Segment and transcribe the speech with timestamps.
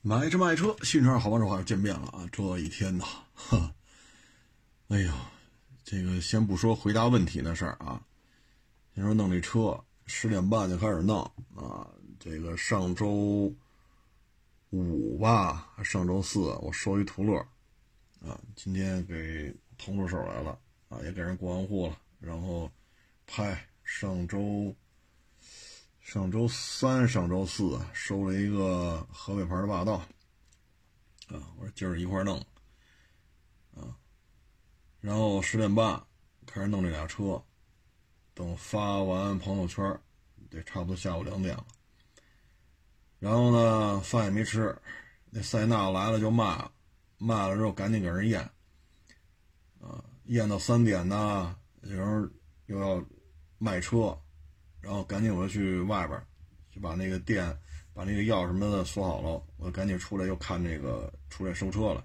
[0.00, 2.24] 买车卖车，新车好帮手，又见面了啊！
[2.30, 3.04] 这一天呐，
[3.34, 3.74] 哈，
[4.88, 5.12] 哎呀，
[5.82, 8.00] 这个先不说回答问题的事儿啊，
[8.94, 11.20] 先说弄这车，十点半就开始弄
[11.56, 11.90] 啊。
[12.20, 13.52] 这个上周
[14.70, 17.36] 五吧，上周四我收一途乐
[18.24, 20.58] 啊，今天给腾出手来了
[20.88, 22.70] 啊，也给人过完户了，然后
[23.26, 24.74] 拍上周。
[26.08, 29.96] 上周三、上周四收了一个河北牌的霸道，
[31.28, 32.38] 啊，我说今儿一块弄，
[33.76, 33.94] 啊，
[35.00, 36.02] 然后十点半
[36.46, 37.44] 开始弄这俩车，
[38.32, 39.84] 等发完朋友圈，
[40.48, 41.66] 得差不多下午两点了。
[43.18, 44.74] 然后呢，饭也没吃，
[45.28, 46.70] 那塞纳来了就卖，
[47.18, 48.40] 卖了之后赶紧给人验，
[49.78, 52.32] 啊，验到三点呢，有人
[52.64, 53.04] 又要
[53.58, 54.18] 卖车。
[54.88, 56.18] 然后赶紧我就去外边，
[56.74, 57.54] 就把那个店，
[57.92, 59.42] 把那个药什么的锁好了。
[59.58, 62.02] 我赶紧出来又看这个出来收车了。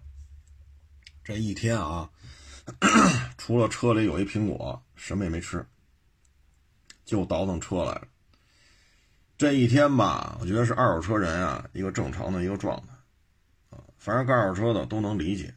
[1.23, 2.09] 这一天啊，
[3.39, 5.65] 除了车里有一苹果，什么也没吃，
[7.05, 8.05] 就倒腾车来了。
[9.37, 13.79] 这一天吧，我觉得是二手车人啊一个正常的一个状态啊。
[13.97, 15.55] 凡是干二手车的都能理解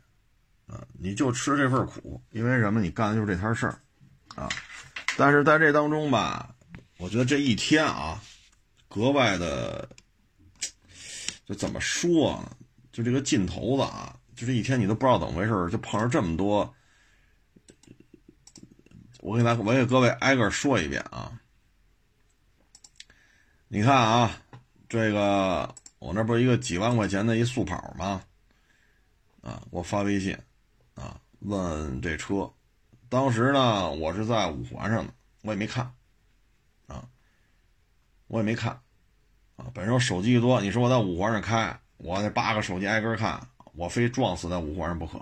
[0.69, 2.81] 啊，你就吃这份苦，因为什么？
[2.81, 3.81] 你干的就是这摊事儿
[4.37, 4.49] 啊。
[5.17, 6.53] 但是在这当中吧。
[6.99, 8.23] 我觉得这一天啊，
[8.89, 9.89] 格外的，
[11.45, 12.57] 就怎么说呢？
[12.91, 16.75] 就这个劲头子啊，就这一天你都不知道怎么回事，就碰上这么多。
[19.21, 21.39] 我给大，我给各位挨个说一遍啊。
[23.69, 24.43] 你看啊，
[24.89, 28.23] 这个我那不是一个几万块钱的一速跑吗？
[29.43, 30.39] 啊，我发微信
[30.95, 32.51] 啊，问这车，
[33.09, 35.93] 当时呢，我是在五环上的，我也没看。
[38.29, 38.73] 我也没看，
[39.57, 43.41] 啊，本身我手机一多，你说我在五环上开，我那八个手机挨个看，
[43.75, 45.19] 我非撞死在五环上不可，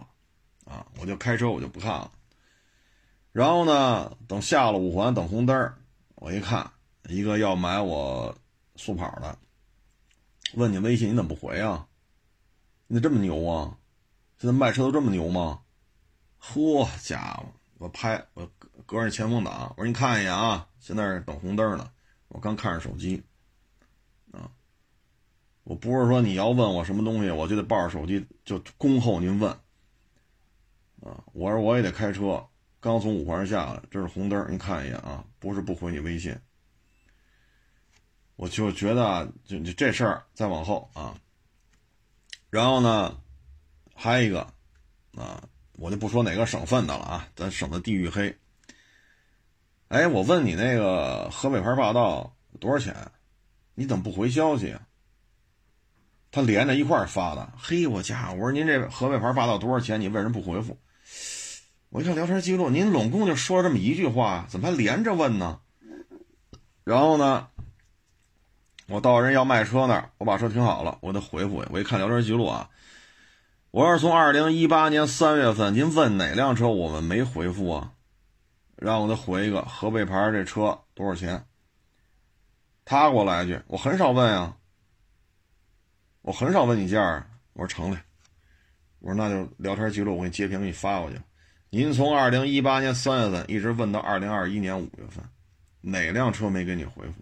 [0.64, 2.10] 啊，我就开车我就不看了。
[3.32, 5.74] 然后呢，等下了五环等红灯
[6.14, 6.70] 我一看，
[7.08, 8.34] 一个要买我
[8.76, 9.36] 速跑的，
[10.54, 11.86] 问你微信你怎么不回啊？
[12.86, 13.76] 你这么牛啊？
[14.38, 15.60] 现在卖车都这么牛吗？
[16.40, 17.46] 嚯家伙！
[17.78, 18.48] 我拍我
[18.86, 21.90] 隔着前风挡，我说你看一眼啊，现在等红灯呢。
[22.34, 23.22] 我刚看着手机，
[24.32, 24.50] 啊，
[25.62, 29.52] 我不是说你要问我什么东西，我就得抱着手机就恭候您问，
[31.00, 32.44] 啊，我说我也得开车，
[32.80, 36.36] 刚从五环下来，这是红灯，您看一眼啊，不是不回你微信，
[38.34, 41.16] 我就觉得就就这事儿再往后啊，
[42.50, 43.16] 然后呢，
[43.94, 44.40] 还有一个，
[45.14, 45.40] 啊，
[45.74, 48.36] 我就不说哪个省份的了啊，咱省的地域黑。
[49.88, 52.94] 哎，我问你那个河北牌霸道多少钱？
[53.74, 54.80] 你怎么不回消息啊？
[56.30, 57.52] 他连着一块发的。
[57.56, 58.34] 嘿，我家伙！
[58.34, 60.00] 我说您这河北牌霸道多少钱？
[60.00, 60.76] 你为什么不回复？
[61.90, 65.60] 我一看聊天记录，您拢共就说了这么一句话，怎么还连着问呢？
[66.82, 67.48] 然后呢，
[68.88, 71.64] 我到人要卖车那儿，我把车停好了，我得回复。
[71.70, 72.68] 我一看聊天记录啊，
[73.70, 77.93] 我要是从二零一八年三月份，您问哪辆车，我们没回复啊？
[78.76, 81.44] 让我再回一个河北牌这车多少钱？
[82.84, 84.56] 他给我来一句，我很少问呀，
[86.22, 87.98] 我很少问你价我说成嘞，
[88.98, 91.18] 我说那就聊天记录，我给你截屏给你发过去。
[91.70, 95.24] 您从二零一八年三月份一直问到二零二一年五月份，
[95.80, 97.14] 哪辆车没给你回复？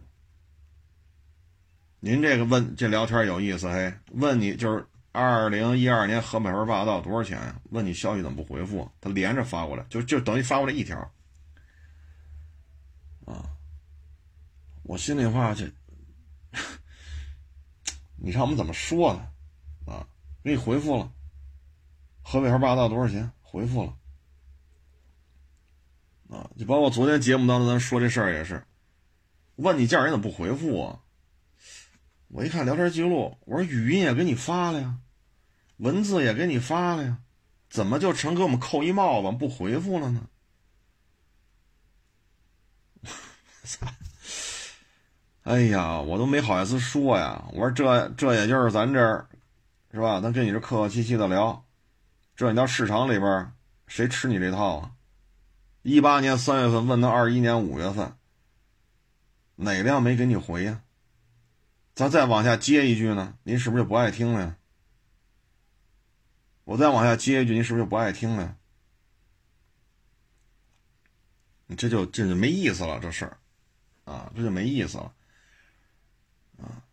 [2.01, 3.93] 您这个问这聊天有意思嘿？
[4.11, 7.55] 问你就是二零一二年河北牌霸道多少钱呀？
[7.71, 8.91] 问你消息怎么不回复？
[9.01, 11.13] 他连着发过来，就就等于发过来一条。
[13.33, 13.57] 啊，
[14.83, 15.73] 我心里话这，
[18.17, 19.29] 你让我们怎么说呢？
[19.87, 20.07] 啊，
[20.45, 21.11] 给你回复了，
[22.23, 23.31] 河北号霸道多少钱？
[23.41, 23.97] 回复了。
[26.29, 28.65] 啊，就包括昨天节目当中咱说这事儿也是，
[29.57, 31.01] 问你价人怎么不回复啊？
[32.29, 34.99] 我一看聊天记录，我说语音也给你发了呀，
[35.77, 37.19] 文字也给你发了呀，
[37.69, 40.29] 怎么就成给我们扣一帽子不回复了呢？
[43.03, 43.11] 操！
[45.45, 47.45] 哎呀，我都没好意思说呀。
[47.53, 49.29] 我说这这也就是咱这儿，
[49.93, 50.21] 是吧？
[50.21, 51.65] 咱跟你这客客气气的聊。
[52.35, 53.53] 这你到市场里边，
[53.87, 54.93] 谁吃你这套啊？
[55.83, 58.17] 一八年三月份问到二一年五月份，
[59.57, 60.83] 哪辆没给你回呀？
[61.95, 64.57] 咱再往下接一句呢，您是不是就不爱听了呀？
[66.65, 68.57] 我再往下接一句，您是不是就不爱听了呀？
[71.67, 73.39] 你这就这就没意思了，这事儿。
[74.13, 75.15] 啊，这就没意思了，
[76.59, 76.85] 啊！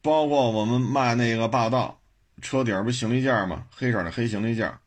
[0.00, 2.00] 包括我们卖那个霸道，
[2.40, 3.66] 车顶不行李架吗？
[3.70, 4.80] 黑色的黑行李架，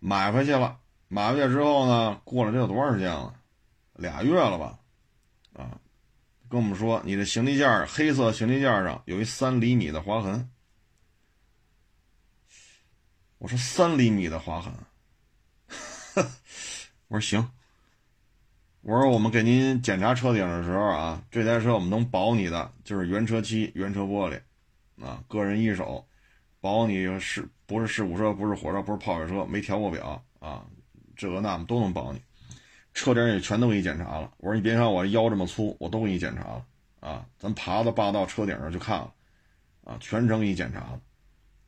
[0.00, 0.80] 买回去了。
[1.06, 3.34] 买回去之后呢，过了这有多长时间了？
[3.94, 4.78] 俩月了吧？
[5.52, 5.80] 啊，
[6.48, 10.50] 跟我们说你的行李架黑色行李架上有一三厘米的划痕。
[13.38, 14.72] 我说三厘米的划痕，
[17.08, 17.50] 我说行。
[18.82, 24.40] 我说我们给您检查车顶的时候啊，这台车我们能保你的就是原车漆、原车玻璃，
[25.04, 26.06] 啊，个人一手，
[26.62, 30.64] 保你是不是事故车，不是火车，不是泡水车，没调过表啊，
[31.14, 32.22] 这个那都能保你。
[32.94, 34.32] 车顶也全都给你检查了。
[34.38, 36.64] 我说你别看我腰这么粗，我都给你检查了
[37.00, 39.12] 啊，咱爬到霸道车顶上去看了，
[39.84, 41.00] 啊，全程给你检查了，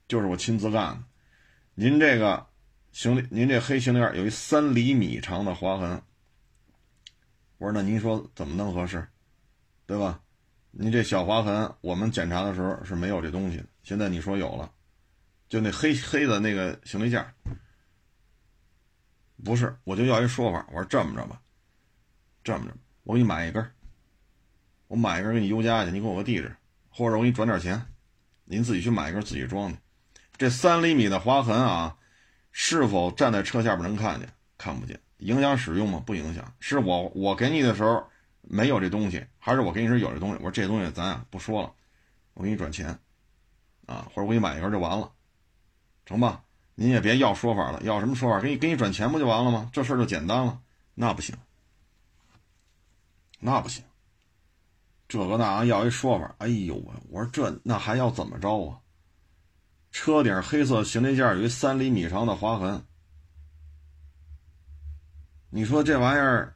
[0.09, 0.99] 就是我亲自干的。
[1.75, 2.47] 您这个
[2.91, 6.01] 行李，您这黑行李有一三厘米长的划痕。
[7.63, 9.07] 我说那您说怎么弄合适，
[9.87, 10.21] 对吧？
[10.73, 13.67] 您这小划痕，我们检查的时候是没有这东西的。
[13.85, 14.69] 现在你说有了，
[15.49, 17.33] 就那黑黑的那个行李架，
[19.45, 20.67] 不是，我就要一说法。
[20.73, 21.41] 我说这么着吧，
[22.43, 22.75] 这么着，
[23.05, 23.65] 我给你买一根
[24.89, 26.53] 我买一根给你邮家去，你给我个地址，
[26.91, 27.81] 或者我给你转点钱，
[28.45, 29.79] 您自己去买一根自己装去。
[30.37, 31.97] 这三厘米的划痕啊，
[32.51, 34.29] 是否站在车下边能看见？
[34.59, 34.99] 看不见。
[35.23, 36.03] 影响使用吗？
[36.05, 36.53] 不影响。
[36.61, 38.05] 是我我给你的时候
[38.43, 40.37] 没有这东西，还是我给你时有这东西？
[40.37, 41.73] 我说这东西咱啊不说了，
[42.35, 42.99] 我给你转钱，
[43.87, 45.11] 啊，或者我给你买一根就完了，
[46.05, 46.43] 成吧？
[46.75, 48.41] 您也别要说法了，要什么说法？
[48.41, 49.71] 给你给你转钱不就完了吗？
[49.73, 50.61] 这事儿就简单了。
[50.95, 51.35] 那不行，
[53.39, 53.85] 那不行，
[55.09, 56.35] 这个那要一说法。
[56.39, 58.79] 哎呦喂，我说这那还要怎么着啊？
[59.91, 62.83] 车顶黑色行李架有一三厘米长的划痕。
[65.55, 66.55] 你说这玩意儿，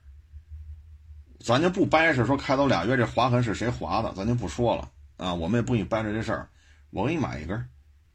[1.39, 5.35] 咱就不掰扯说开走俩月这划痕是谁划的，咱就不说了啊。
[5.35, 6.49] 我们也不给你掰扯这事儿，
[6.89, 7.69] 我给你买一根，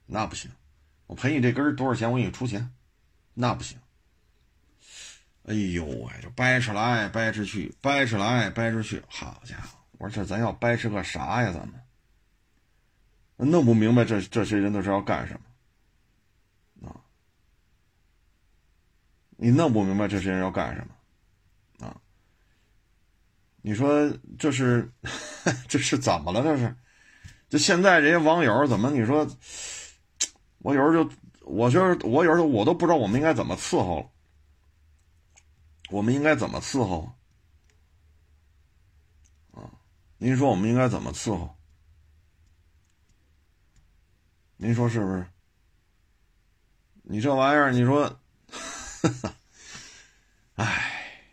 [0.07, 0.49] 那不行，
[1.05, 2.11] 我赔你这根多少钱？
[2.11, 2.73] 我给你出钱，
[3.35, 3.77] 那不行。
[5.45, 9.77] 哎呦喂，这掰扯来掰扯去，掰扯来掰扯去，好家伙！
[9.99, 11.51] 我说这咱要掰扯个啥呀？
[11.53, 11.79] 咱们
[13.51, 15.41] 弄不明白这这些人都是要干什么。
[19.43, 21.97] 你弄不明白这些人要干什么，啊？
[23.63, 24.07] 你说
[24.37, 24.87] 这是
[25.67, 26.43] 这是怎么了？
[26.43, 26.75] 这是，
[27.49, 28.91] 就现在这些网友怎么？
[28.91, 29.27] 你说，
[30.59, 31.11] 我有时候就，
[31.41, 34.09] 我觉得我有时候我都不知道我们应该怎么伺候了。
[35.89, 37.11] 我们应该怎么伺候？
[39.53, 39.65] 啊？
[40.19, 41.57] 您说我们应该怎么伺候？
[44.57, 45.25] 您说是不是？
[47.01, 48.20] 你这玩意儿，你说。
[50.55, 51.23] 唉，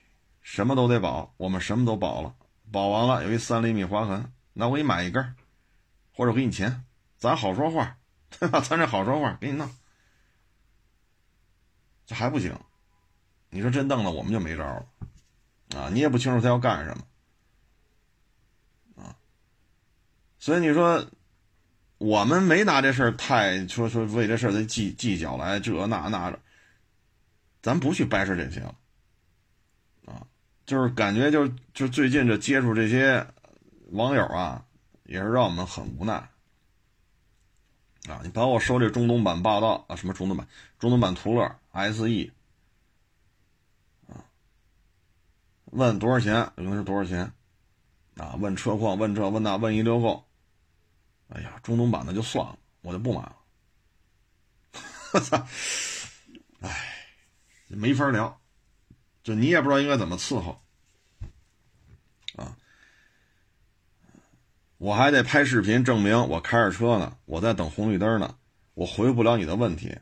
[0.41, 2.35] 什么都得保，我们什么都保了，
[2.73, 5.35] 保完了有一三厘米划痕，那我给你买一根，
[6.13, 6.85] 或者给你钱，
[7.19, 7.99] 咱好说话，
[8.31, 8.61] 对吧？
[8.61, 9.71] 咱这好说话，给你弄，
[12.07, 12.59] 这还不行？
[13.51, 14.87] 你说真弄了，我们就没招了
[15.77, 15.91] 啊！
[15.93, 17.05] 你也不清楚他要干什么
[19.03, 19.17] 啊，
[20.39, 21.07] 所以你说
[21.99, 26.39] 我们没拿这事儿太说说为这事儿再计计较来这那那的。
[27.61, 28.75] 咱不去掰扯这些了，
[30.07, 30.27] 啊，
[30.65, 33.27] 就是感觉就就最近这接触这些
[33.91, 34.65] 网友啊，
[35.03, 36.15] 也是让我们很无奈，
[38.09, 40.47] 啊，你包括收这中东版霸道啊，什么中东版、
[40.79, 42.31] 中东版途乐 SE，
[44.07, 44.25] 啊，
[45.65, 46.53] 问多少钱？
[46.57, 47.33] 问是多少钱？
[48.17, 50.25] 啊，问车况，问这问那，问一溜够，
[51.29, 53.37] 哎呀，中东版的就算了，我就不买了，
[55.13, 55.45] 我操，
[56.61, 56.95] 哎。
[57.69, 58.41] 没法聊，
[59.23, 60.61] 就你也不知道应该怎么伺候，
[62.37, 62.57] 啊！
[64.79, 68.37] 我还得拍视频证明我开着车呢，我在等红绿灯呢，
[68.75, 69.99] 我回不了你的问题，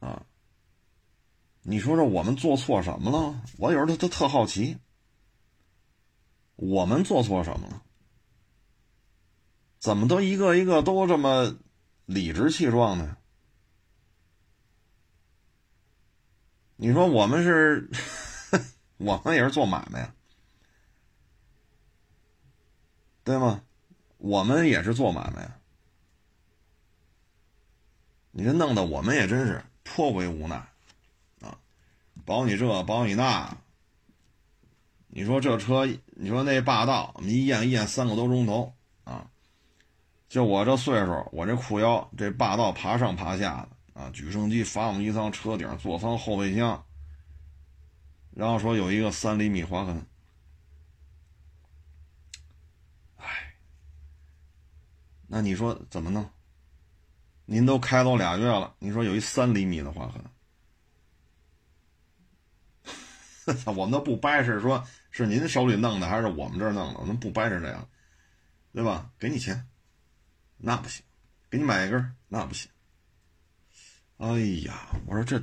[0.00, 0.26] 啊！
[1.62, 3.42] 你说说我们做错什么了？
[3.56, 4.76] 我有时候都特好奇，
[6.56, 7.82] 我们做错什么了？
[9.78, 11.56] 怎么都一个一个都这么
[12.04, 13.16] 理直气壮的？
[16.76, 17.90] 你说我们是，
[18.98, 20.14] 我们也是做买卖呀，
[23.24, 23.62] 对吗？
[24.18, 25.58] 我们也是做买卖呀。
[28.30, 30.56] 你这弄得我们也真是颇为无奈
[31.40, 31.58] 啊！
[32.26, 33.56] 保你这，保你那。
[35.08, 39.30] 你说这车，你说那霸道，我们一验一验三个多钟头啊！
[40.28, 43.75] 就我这岁数，我这裤腰，这霸道爬上爬下的。
[43.96, 46.84] 啊，举升机、发动机舱、车顶、座舱、后备箱，
[48.30, 50.06] 然后说有一个三厘米划痕。
[53.16, 53.54] 哎，
[55.26, 56.30] 那你说怎么弄？
[57.46, 60.22] 您都开走俩月了，你说有一三厘米的划痕，
[63.74, 67.88] 我们都不掰扯，说是您手里弄的还是我们这儿弄的，我们不掰扯这样，
[68.74, 69.10] 对吧？
[69.18, 69.66] 给你钱，
[70.58, 71.02] 那不行；
[71.48, 72.70] 给你买一根，那不行。
[74.18, 75.36] 哎呀，我说这，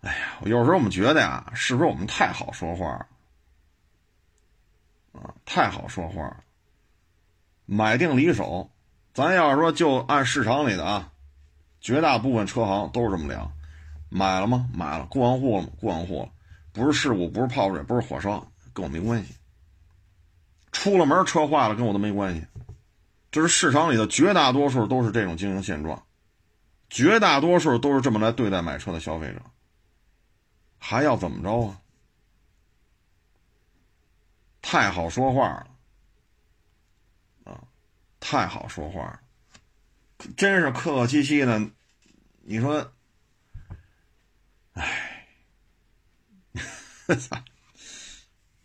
[0.00, 2.86] 哎呀，有时候我们觉得呀，是不是我们太好说话
[5.12, 5.34] 啊？
[5.46, 6.44] 太好说话了
[7.64, 8.70] 买定离手。
[9.14, 11.12] 咱要是说就按市场里的啊，
[11.80, 13.50] 绝大部分车行都是这么量，
[14.08, 14.68] 买了吗？
[14.74, 15.68] 买了，过完户了吗？
[15.80, 16.28] 过完户了，
[16.72, 19.34] 不是事故，不是泡水，不是火烧，跟我没关系。
[20.72, 22.44] 出了门车坏了，跟我都没关系。
[23.30, 26.03] 这是市场里的绝大多数都是这种经营现状，
[26.94, 29.42] 绝大多数都是这么来对待买车的消费者，
[30.78, 31.80] 还要怎么着啊？
[34.62, 35.66] 太好说话了。
[37.52, 37.60] 啊
[38.20, 39.20] 太好说话了，
[40.36, 41.68] 真是客客气气的。
[42.42, 42.92] 你说，
[44.74, 45.26] 哎，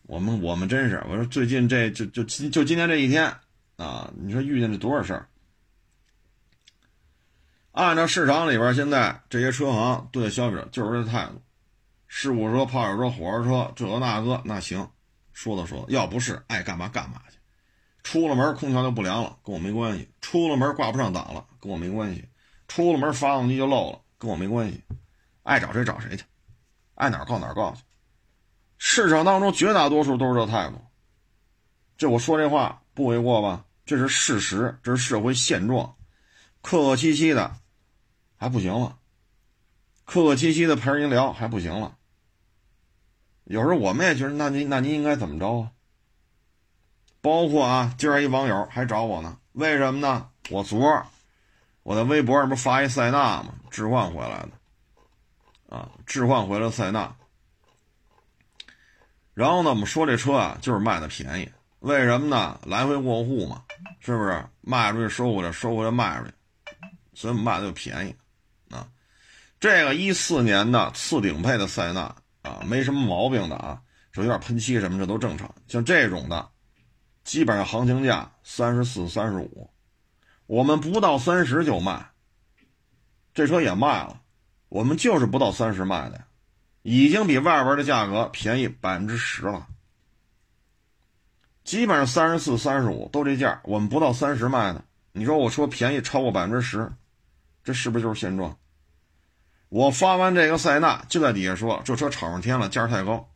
[0.03, 3.35] 我们我们真是，我说最近这就就就今天这一天
[3.77, 5.28] 啊，你说遇见了多少事儿？
[7.79, 11.41] 按照市场里边现在这些车行对消费者就是这态度，
[12.09, 14.85] 事故车、泡水车、火烧车，这个那个，那行，
[15.31, 17.37] 说的说，要不是爱干嘛干嘛去。
[18.03, 22.21] 出了门空调就不凉了，跟我没关系；出了门挂不上档了，跟我没关系；
[22.67, 24.83] 出了门发动机就漏了，跟我没关系。
[25.43, 26.25] 爱找谁找谁去，
[26.95, 27.83] 爱哪告哪告去。
[28.77, 30.81] 市场当中绝大多数都是这态度。
[31.97, 33.63] 这我说这话不为过吧？
[33.85, 35.95] 这是事实，这是社会现状。
[36.61, 37.55] 客客气气的
[38.39, 38.97] 还不行了，
[40.05, 41.97] 客客气气的陪人聊还不行了。
[43.43, 45.71] 有时候我们也觉得，那您那您应该怎么着啊？
[47.19, 50.29] 包括啊，今儿一网友还找我呢，为什么呢？
[50.49, 51.05] 我昨儿
[51.83, 53.53] 我在微博上不发一塞纳吗？
[53.69, 57.13] 置换回来的，啊，置换回来塞纳。
[59.33, 62.57] 然后呢，我们说这车啊，就是卖的便宜，为什么呢？
[62.65, 63.65] 来回过户嘛，
[63.99, 64.45] 是不是？
[64.61, 66.33] 卖出去收回来，收回来卖出去，
[67.15, 68.15] 所以我们卖的就便宜，
[69.59, 76.49] 这个一四年的次顶配的塞纳啊，没什么毛病的啊，说有点喷漆什么这都正常，像这种的。
[77.25, 79.69] 基本上行情价三十四、三十五，
[80.47, 82.09] 我们不到三十就卖。
[83.33, 84.21] 这车也卖了，
[84.69, 86.23] 我们就是不到三十卖的，
[86.81, 89.67] 已经比外边的价格便宜百分之十了。
[91.63, 94.83] 基本上三十四、三十五都这价，我们不到三十卖的。
[95.11, 96.91] 你说我说便宜超过百分之十，
[97.63, 98.57] 这是不是就是现状？
[99.69, 103.29] 我发完这个塞纳，就在底下说这车炒上天了，价太高。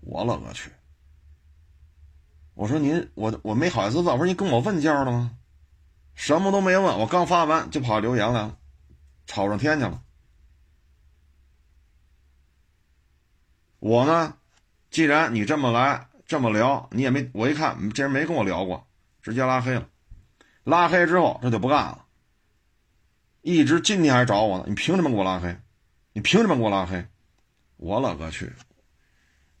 [0.00, 0.70] 我勒个去！
[2.54, 5.32] 我说您，我我没好意思问，我说您跟我问价了吗？
[6.14, 8.56] 什么都没问，我刚发完就跑留言来了，
[9.26, 10.02] 吵上天去了。
[13.78, 14.34] 我呢，
[14.90, 18.86] 既然你这么来这么聊，你也没我一看这人没跟我聊过，
[19.22, 19.88] 直接拉黑了。
[20.64, 22.04] 拉黑之后这就不干了，
[23.48, 24.64] 一直今天还找我呢。
[24.68, 25.58] 你凭什么给我拉黑？
[26.12, 27.06] 你凭什么给我拉黑？
[27.78, 28.52] 我勒个去！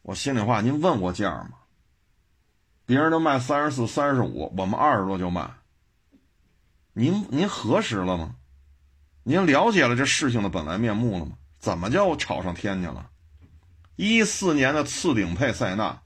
[0.02, 1.52] 我心里话，您问过价吗？
[2.84, 5.50] 别人都卖三十四、三十五，我们二十多就卖。
[6.92, 8.36] 您您核实了吗？
[9.22, 11.38] 您了解了这事情的本来面目了吗？
[11.58, 13.10] 怎么就炒上天去了？
[13.96, 16.02] 一四年的次顶配塞纳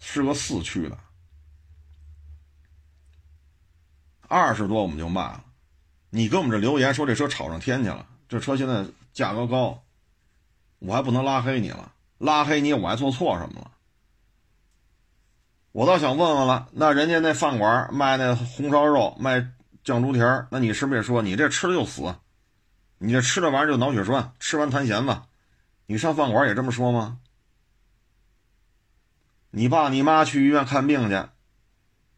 [0.00, 0.98] 是个四驱的，
[4.28, 5.44] 二十多我们就卖了。
[6.16, 9.82] 你给我们这留言说这车炒上天去了，这车现在价格高，
[10.78, 11.90] 我还不能拉黑你了？
[12.18, 13.72] 拉黑你我还做错什么了？
[15.72, 19.44] 我倒想问问了，那人家那饭馆卖那红烧肉、卖
[19.82, 22.14] 酱猪蹄儿，那你是不是也说你这吃了就死？
[22.98, 25.20] 你这吃这玩意儿就脑血栓，吃完弹弦子？
[25.86, 27.18] 你上饭馆也这么说吗？
[29.50, 31.24] 你爸你妈去医院看病去，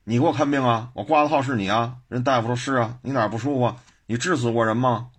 [0.05, 0.91] 你给我看病啊？
[0.93, 1.97] 我挂的号是你啊？
[2.09, 3.75] 人大夫说是啊，你哪不舒服？
[4.07, 5.11] 你治死过人吗？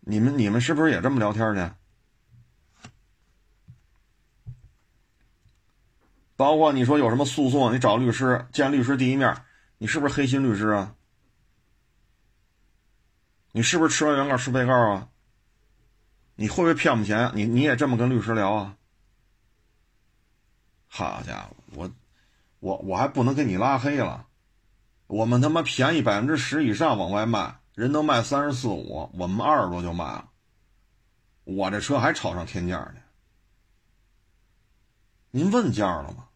[0.00, 1.70] 你们你们是不是也这么聊天去？
[6.36, 9.44] 包括你说有什么诉讼，你找律师见律师第一面，
[9.78, 10.96] 你是不是黑心律师啊？
[13.52, 15.08] 你是不是吃完原告吃被告啊？
[16.34, 17.30] 你会不会骗我们钱？
[17.34, 18.76] 你你也这么跟律师聊啊？
[20.88, 21.90] 好家伙，我
[22.58, 24.26] 我我还不能给你拉黑了，
[25.06, 30.30] 我们他妈便宜百分之十以上往外卖，人都卖三十四五，我们二十多就卖了，
[31.44, 32.94] 我这车还炒上天价呢。
[35.30, 36.28] 您问价了吗？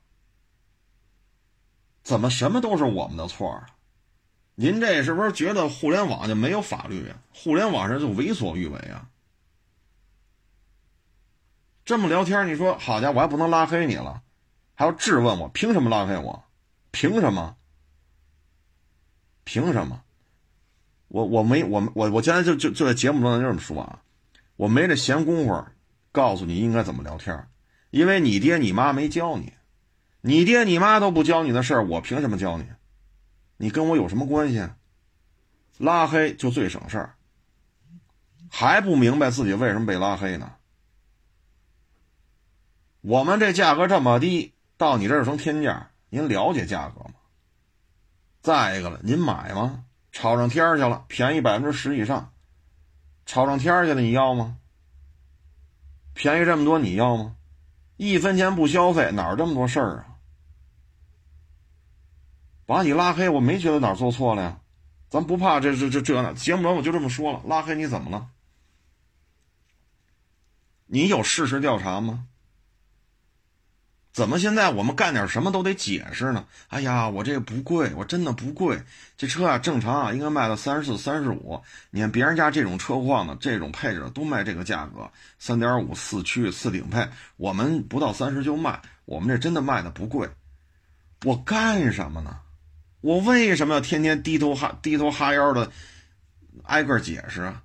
[2.02, 3.66] 怎么什么都是我们的错啊？
[4.54, 7.16] 您这是不是觉得互联网就没有法律啊？
[7.32, 9.08] 互联网上就为所欲为啊？
[11.84, 14.22] 这么聊天，你说好家伙，我还不能拉黑你了，
[14.74, 16.44] 还要质问我，凭什么拉黑我？
[16.90, 17.56] 凭什么？
[19.48, 20.02] 凭什么？
[21.08, 24.02] 我我没我我我现在就就就在节目中就这么说啊，
[24.56, 25.64] 我没这闲工夫
[26.12, 27.48] 告诉你应该怎么聊天，
[27.88, 29.54] 因为你爹你妈没教你，
[30.20, 32.66] 你爹你妈都不教你的事儿，我凭什么教你？
[33.56, 34.68] 你跟我有什么关系？
[35.78, 37.14] 拉黑就最省事儿，
[38.50, 40.52] 还不明白自己为什么被拉黑呢？
[43.00, 47.12] 我们这价格这么低，到你这儿成天价，您了解价格吗？
[48.48, 49.84] 再一个了，您买吗？
[50.10, 52.32] 炒上天去了，便宜百分之十以上，
[53.26, 54.56] 炒上天去了，你要吗？
[56.14, 57.36] 便宜这么多，你要吗？
[57.98, 60.16] 一分钱不消费，哪儿这么多事儿啊？
[62.64, 64.60] 把你拉黑，我没觉得哪儿做错了呀，
[65.10, 66.32] 咱不怕这这这这呢。
[66.32, 68.30] 节目中我就这么说了，拉黑你怎么了？
[70.86, 72.26] 你有事实调查吗？
[74.18, 76.44] 怎么现在我们干点什么都得解释呢？
[76.66, 78.76] 哎呀，我这个不贵，我真的不贵。
[79.16, 81.62] 这车啊，正常啊，应该卖到三十四、三十五。
[81.92, 85.08] 你看别人家这种车况的、这种配置都卖这个价格，
[85.38, 88.82] 三点五四驱次顶配，我们不到三十就卖。
[89.04, 90.28] 我们这真的卖的不贵。
[91.24, 92.40] 我干什么呢？
[93.00, 95.70] 我为什么要天天低头哈低头哈腰的
[96.64, 97.62] 挨个解释啊？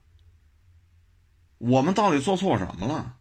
[1.57, 3.15] 我们到底做错什么了？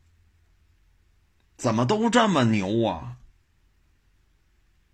[1.56, 3.11] 怎么都这么牛啊？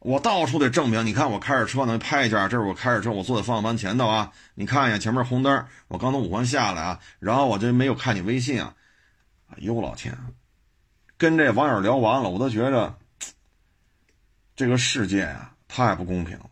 [0.00, 4.33] 我到处得证明，你看我开着车呢，拍一下，这是我开着车，我坐在方向盘前头啊。
[4.55, 8.76] 你看一下前面红灯，我刚从五环下来啊，然后我就没有看你微信啊。
[9.49, 10.17] 哎呦老天，
[11.17, 12.97] 跟这网友聊完了，我都觉着
[14.55, 16.50] 这个世界啊太不公平了。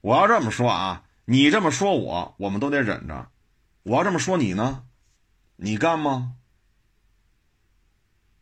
[0.00, 3.28] 我要这么说啊，你这么说我，我们都得忍着。
[3.82, 4.84] 我要这么说你呢，
[5.56, 6.34] 你干吗？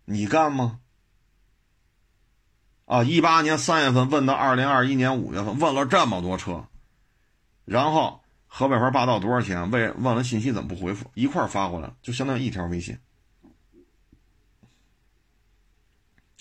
[0.04, 0.79] 你干吗？
[2.90, 3.04] 啊！
[3.04, 6.66] 一八年三月份问到二零二一年五月份，问了这么多车，
[7.64, 9.70] 然后河北牌霸道多少钱？
[9.70, 11.08] 问问了信息怎么不回复？
[11.14, 12.98] 一块发过来，就相当于一条微信。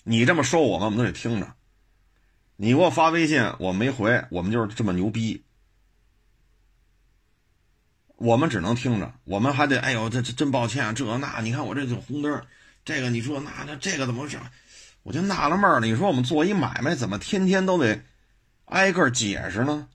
[0.02, 1.54] 你这么说我们，我们都得听着。
[2.56, 5.44] 你给我发微信，我没回，我们就是这么牛逼。
[8.16, 12.42] 我们只能听着，我们还得哎呦，这这真抱歉，这那你看我这就红灯，
[12.84, 14.36] 这个你说那那这个怎么回事？
[15.02, 18.04] 我就纳了闷了，你说我们做一买卖，怎么天天都得
[18.66, 19.88] 挨个解释呢？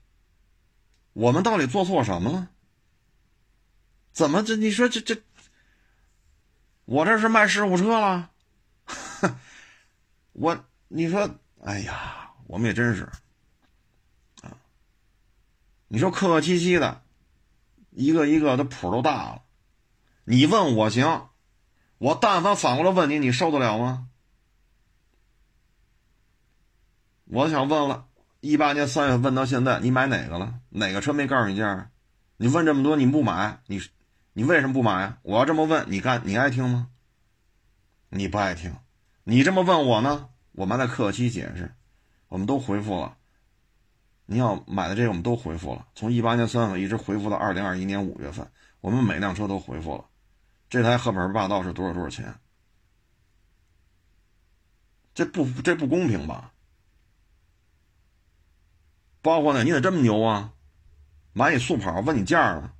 [1.12, 2.48] 我们到底做错什么了？
[4.12, 4.56] 怎么这？
[4.56, 5.22] 你说这这，
[6.84, 8.30] 我这是卖事故车了？
[10.32, 13.04] 我你说，哎呀，我们也真是
[14.42, 14.58] 啊！
[15.88, 17.02] 你说客客气气的，
[17.90, 19.42] 一个一个的谱都大了，
[20.24, 21.28] 你问我行，
[21.98, 24.08] 我但凡反过来问你，你受得了吗？
[27.26, 28.06] 我想问了，
[28.40, 30.60] 一八年三月问到现在，你买哪个了？
[30.70, 31.90] 哪个车没告诉你价？
[32.36, 33.80] 你问这么多，你不买，你
[34.32, 35.18] 你为什么不买啊？
[35.22, 36.88] 我要这么问，你干你爱听吗？
[38.10, 38.76] 你不爱听，
[39.24, 40.28] 你这么问我呢？
[40.52, 41.74] 我们在客气解释，
[42.28, 43.16] 我们都回复了。
[44.26, 45.86] 你要买的这个，我们都回复了。
[45.94, 48.48] 从一八年三月份一直回复到二零二一年五月份，
[48.80, 50.04] 我们每辆车都回复了。
[50.70, 52.34] 这台赫本霸道是多少多少钱？
[55.14, 56.52] 这不这不公平吧？
[59.26, 60.52] 包括呢，你咋这么牛啊？
[61.32, 62.72] 买你速跑问你价了？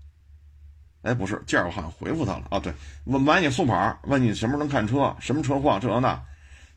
[1.02, 2.61] 哎，不是价，我好像回复他了啊。
[2.61, 2.72] 对，
[3.06, 6.22] 问买你速跑，问你什么时候能看车，什么车况，这那，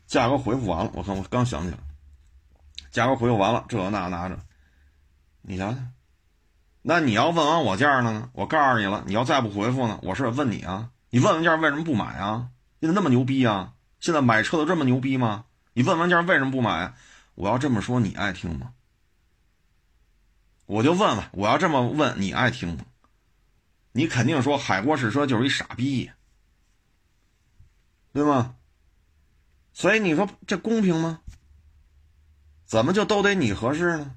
[0.08, 0.90] 价格回复完了。
[0.92, 1.78] 我看我刚想起来，
[2.90, 4.36] 价格回复完了，这那拿着，
[5.42, 5.78] 你瞧瞧。
[6.82, 8.28] 那你要问完我价了呢？
[8.32, 10.90] 我告诉你了，你要再不回复呢，我是问你啊。
[11.10, 12.48] 你问完价为什么不买啊？
[12.80, 13.74] 你咋那么牛逼啊？
[14.00, 15.44] 现在买车都这么牛逼吗？
[15.74, 16.92] 你问完价为什么不买？
[17.36, 18.72] 我要这么说，你爱听吗？
[20.70, 22.84] 我就问问，我要这么问，你爱听吗？
[23.90, 26.08] 你肯定说海阔试车就是一傻逼，
[28.12, 28.54] 对吗？
[29.72, 31.22] 所以你说这公平吗？
[32.66, 34.14] 怎么就都得你合适呢？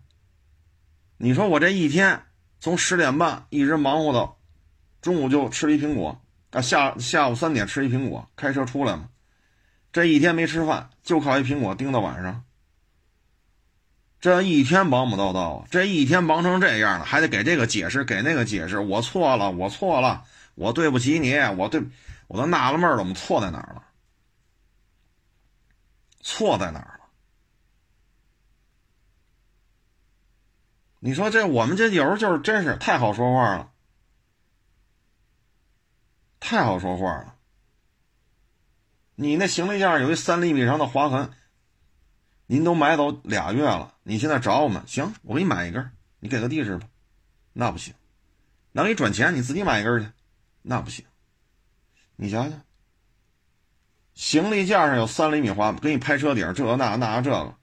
[1.18, 2.24] 你说我这一天
[2.60, 4.38] 从十点半一直忙活到
[5.02, 9.10] 中午就吃一苹果啊，下下午三点吃一苹果，开车出来嘛，
[9.92, 12.46] 这一天没吃饭，就靠一苹果盯到晚上。
[14.24, 18.80] 这一天忙忙叨叨，这一天忙成这样了，还得给这个解释，给那个解释。
[18.80, 20.24] 我错了，我错了，
[20.56, 21.84] 我对不起你，我对，
[22.28, 23.84] 我都纳了闷了，我们错在哪儿了？
[26.22, 27.06] 错在哪儿了？
[31.00, 33.72] 你说这我们这有时候就是真是太好说话了，
[36.40, 37.36] 太好说话了。
[39.16, 41.30] 你那行李架有一三厘米长的划痕，
[42.46, 46.88] 您都买走俩月了，你现在找我们行，我给你买一根，你给个地址吧，
[47.54, 47.94] 那不行，
[48.72, 50.10] 那给你转钱，你自己买一根去，
[50.62, 51.06] 那不行。
[52.16, 52.62] 你想想，
[54.14, 57.56] 行李架上有三厘米划，给你拍车顶，这那那这个，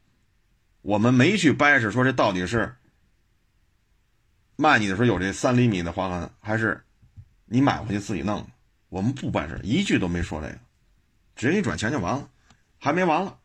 [0.83, 2.75] 我们没去掰扯说这到底是
[4.57, 6.85] 卖你的时候有这三厘米的划痕，还是
[7.45, 8.47] 你买回去自己弄？
[8.89, 10.59] 我们不掰扯，一句都没说这个。
[11.37, 12.29] 直接给你转钱就完了，
[12.79, 13.39] 还没完了，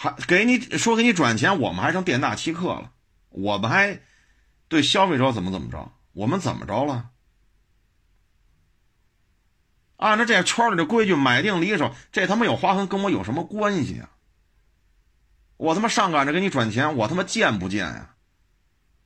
[0.00, 2.92] 还给你说给你转钱，我们还成店大欺客了，
[3.30, 4.00] 我们还
[4.68, 5.90] 对消费者怎么怎么着？
[6.12, 7.10] 我们怎么着了？
[9.96, 14.10] 按照这圈里的规矩，买定离手，这他妈有划痕跟我有什么关系啊？
[15.56, 18.14] 我他妈上赶着给你转钱，我他妈贱不贱呀？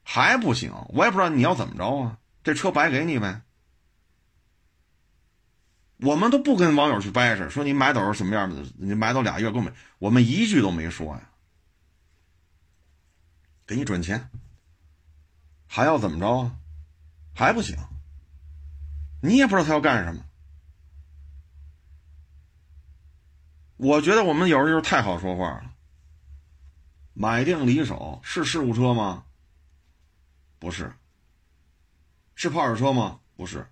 [0.02, 2.18] 还不行，我也不知道你要怎么着啊？
[2.44, 3.40] 这车白给你呗？
[6.02, 9.72] 我们都不跟网友去掰扯，说你买走是什么样的，你买走俩月够没？
[10.00, 11.30] 我们一句都没说呀，
[13.64, 14.28] 给你转钱，
[15.68, 16.56] 还要怎么着啊？
[17.34, 17.76] 还不行，
[19.22, 20.24] 你也不知道他要干什么。
[23.76, 25.72] 我觉得我们有时候就是太好说话了。
[27.14, 29.24] 买定离手是事故车吗？
[30.58, 30.92] 不是。
[32.34, 33.20] 是泡水车吗？
[33.36, 33.70] 不是。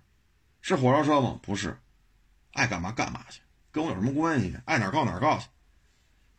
[0.61, 1.39] 是火烧车吗？
[1.43, 1.77] 不是。
[2.53, 4.55] 爱干嘛干嘛去，跟我有什么关系？
[4.65, 5.47] 爱哪告哪告去。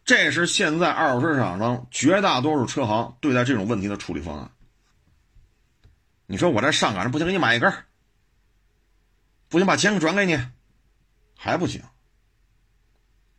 [0.04, 4.50] 这是现在二手车市场上绝大多数车行对待这种问题的处理方案。
[6.26, 7.72] 你说我这上赶着不行，给你买一根
[9.48, 10.38] 不行把钱转给你，
[11.36, 11.82] 还不行，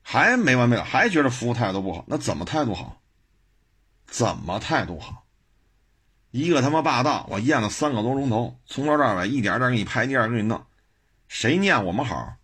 [0.01, 2.05] 还没完没了，还觉得服务态度不好。
[2.07, 3.01] 那怎么态度好？
[4.05, 5.25] 怎么态度好？
[6.31, 10.65] 一个他妈霸道，我验了三个多钟头，从头到尾一点点给你拍，一点给你弄，
[11.27, 12.35] 谁念我们好？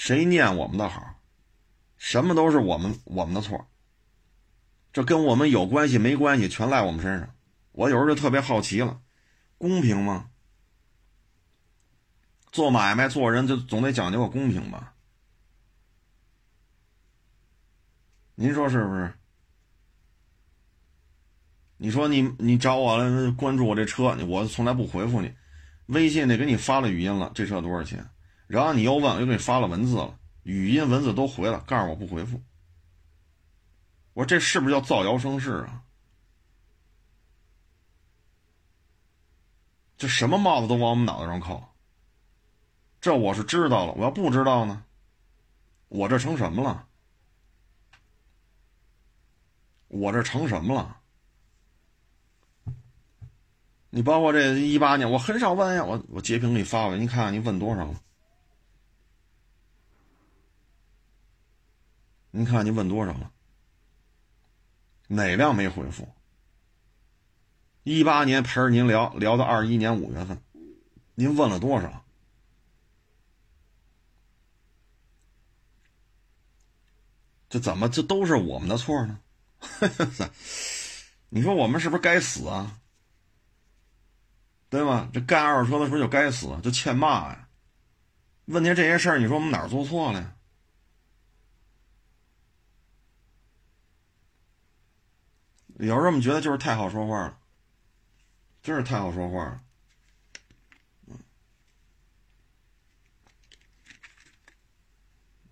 [0.00, 1.20] 谁念我们的好，
[1.98, 3.68] 什么都是我们我们的错。
[4.94, 7.34] 这跟我们有关系没关系，全赖我们身上。
[7.72, 9.02] 我有时候就特别好奇了，
[9.58, 10.30] 公平吗？
[12.50, 14.94] 做买卖做人就总得讲究个公平吧？
[18.36, 19.12] 您说是不是？
[21.76, 25.34] 你说你你找我了，关注我这车，我从来不回复你，
[25.88, 28.08] 微信得给你发了语音了，这车多少钱？
[28.50, 32.42] 然后你又问，又给你发了文字了，语音、文字都回了，告诉我不回复。
[34.12, 35.84] 我说这是不是叫造谣生事啊？
[39.96, 41.62] 这什么帽子都往我们脑袋上扣。
[43.00, 44.82] 这我是知道了，我要不知道呢，
[45.86, 46.88] 我这成什么了？
[49.86, 50.96] 我这成什么了？
[53.90, 58.02] 你包括这一八年，我很少问呀，我我截屏给你发过来，你看看你问多少了。
[62.32, 63.32] 您看，您问多少了？
[65.08, 66.08] 哪辆没回复？
[67.82, 70.40] 一八年陪着您聊聊到二一年五月份，
[71.14, 72.04] 您问了多少？
[77.48, 79.18] 这怎么这都是我们的错呢？
[81.30, 82.78] 你说我们是不是该死啊？
[84.68, 85.10] 对吧？
[85.12, 87.48] 这干二手车的时候就该死，就欠骂呀！
[88.44, 90.36] 问题这些事儿，你说我们哪儿做错了呀？
[95.80, 97.38] 有时候我们觉得就是太好说话了，
[98.62, 99.62] 真是太好说话了。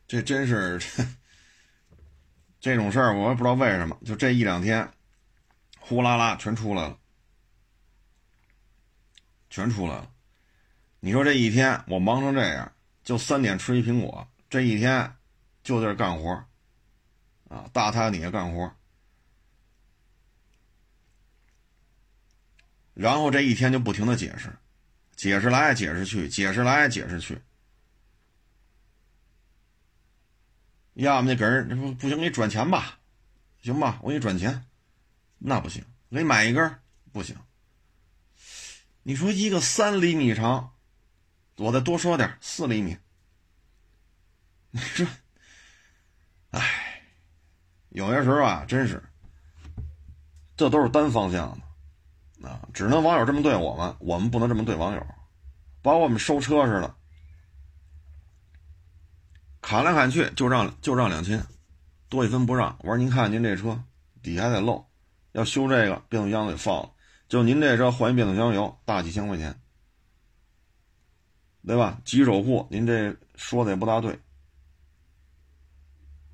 [0.07, 0.79] 这真是
[2.61, 4.91] 这种事儿，我也不知道为什么，就这一两天，
[5.81, 6.99] 呼啦啦全出来了，
[9.49, 10.11] 全出来了。
[11.01, 12.71] 你说这一天我忙成这样，
[13.03, 15.17] 就三点吃一苹果，这一天
[15.63, 16.45] 就在这干活
[17.49, 18.78] 啊，大太阳底下干活。
[22.99, 24.53] 然后这一天就不停的解释，
[25.15, 27.41] 解释来解释去，解释来解释去。
[30.95, 32.99] 要么就给人不不行，给你转钱吧，
[33.63, 34.65] 行吧，我给你转钱，
[35.39, 36.75] 那不行，给你买一根
[37.13, 37.37] 不行。
[39.05, 40.75] 你说一个三厘米长，
[41.55, 42.99] 我再多说点四厘米。
[44.73, 45.07] 你说，
[46.51, 47.05] 哎，
[47.91, 49.01] 有些时候啊，真是，
[50.57, 51.68] 这都是单方向的。
[52.43, 55.07] 啊，只能网友这么对我们，我们不能这么对网友。
[55.83, 56.95] 包括我们收车似的，
[59.61, 61.45] 砍来砍去就让就让两千，
[62.09, 62.77] 多一分不让。
[62.81, 63.83] 我说您看您这车
[64.23, 64.87] 底下还得漏，
[65.33, 66.91] 要修这个变速箱给放，
[67.29, 69.61] 就您这车换一变速箱油，大几千块钱，
[71.67, 72.01] 对吧？
[72.05, 74.19] 几手货，您这说的也不大对。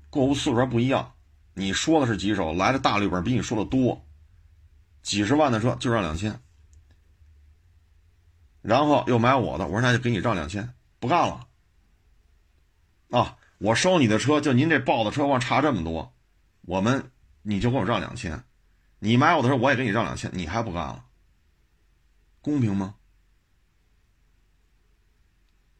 [0.09, 1.13] 过户次数还不一样，
[1.53, 4.04] 你说的是几手，来的大绿本比你说的多，
[5.05, 6.41] 几十万的车就让两千，
[8.63, 11.47] 然后又买我的，我说那就给你让两千，不干了。
[13.11, 16.11] 啊，我收你的车，就您这报的车况差这么多，
[16.61, 17.11] 我们
[17.43, 18.43] 你就给我让两千，
[18.97, 21.05] 你买我的车我也给你让两千，你还不干了？
[22.41, 22.95] 公平吗？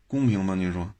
[0.05, 0.53] 公平吗？
[0.53, 0.93] 您说？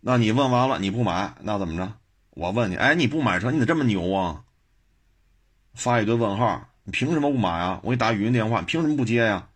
[0.00, 2.00] 那你问完了，你不买，那怎么着？
[2.30, 4.44] 我问你，哎，你不买车，你咋这么牛啊？
[5.78, 7.80] 发一堆问号，你凭什么不买啊？
[7.82, 9.48] 我给你打语音电话，你凭什么不接呀？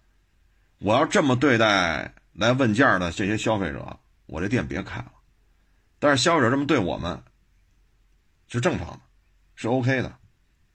[0.78, 5.12] 我要这么对待来问价的这些消费者，我这店别开了。
[5.98, 7.22] 但是消费者这么对我们，
[8.48, 9.00] 是正常的，
[9.54, 10.16] 是 OK 的。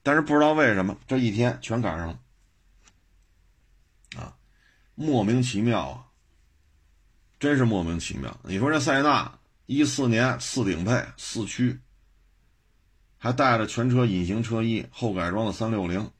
[0.02, 2.18] 但是不知道为什么这一天全赶上了，
[4.16, 4.36] 啊，
[4.94, 6.04] 莫名其妙啊，
[7.40, 8.38] 真是莫名其妙。
[8.42, 9.32] 你说这塞纳？
[9.66, 11.78] 一四年四顶配四驱，
[13.18, 16.12] 还带着全车隐形车衣，后改装的三六零，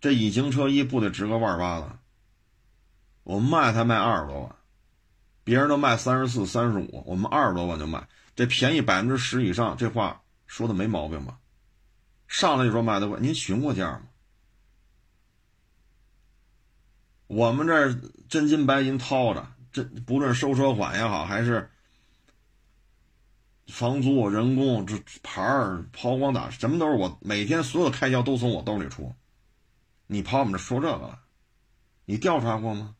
[0.00, 1.98] 这隐形车衣不得值个万八的？
[3.24, 4.54] 我卖才卖二十多万，
[5.42, 8.06] 别人都卖三十四、三十五，我们二十多万就卖，
[8.36, 11.38] 这便宜百分之十以上，这话说的没毛病吧？
[12.28, 14.02] 上来就说卖的贵，您询过价吗？
[17.26, 17.92] 我们这
[18.28, 21.68] 真金白银掏着，这不论收车款也好，还是。
[23.66, 29.12] 房租、人工、这牌儿、抛光打，什么都是我每天所有开销都从我兜里出。
[30.06, 31.18] 你跑我们这说这个了，
[32.04, 32.94] 你调查过吗？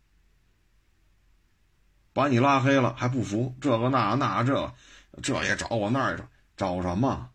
[2.12, 3.54] 把你拉黑了还不服？
[3.60, 4.74] 这个那那这，
[5.22, 6.26] 这也找我那也找
[6.56, 7.30] 找什么？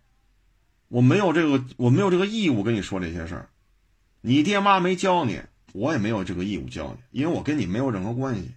[0.90, 3.50] 我没有这个，我没有这个义务跟你说这些事儿。
[4.20, 5.42] 你爹妈没教你，
[5.72, 8.54] 我也没有这个义务教你，因为我跟你没有任何关系。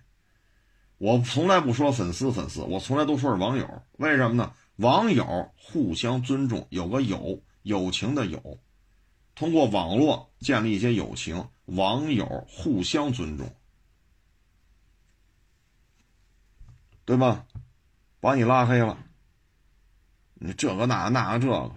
[0.98, 3.82] 我从来不说粉丝粉丝，我从来都说是网友。
[3.98, 4.52] 为什么呢？
[4.76, 8.58] 网友互相尊重，有个友友情的友，
[9.34, 13.54] 通过网络建立一些友情，网友互相尊重，
[17.04, 17.46] 对吧？
[18.18, 18.98] 把你拉黑了，
[20.34, 21.70] 你这个那那个这个，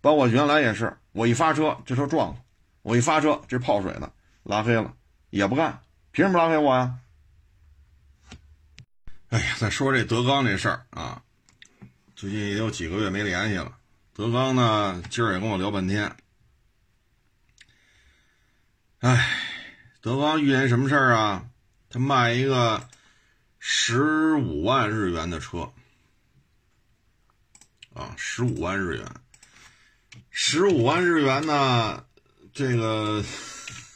[0.00, 2.44] 包括原来也是，我一发车这车撞了，
[2.82, 4.12] 我一发车这泡水的，
[4.44, 4.94] 拉黑了
[5.30, 7.00] 也不干，凭什么拉黑我呀？
[9.30, 11.24] 哎呀，再说这德纲这事儿啊。
[12.20, 13.78] 最近也有几个月没联系了，
[14.12, 16.14] 德刚呢，今儿也跟我聊半天。
[18.98, 19.38] 哎，
[20.02, 21.48] 德刚遇见什么事儿啊？
[21.88, 22.90] 他卖一个
[23.58, 25.72] 十五万日元的车，
[27.94, 29.06] 啊，十五万日元，
[30.28, 32.04] 十五万日元呢，
[32.52, 33.24] 这个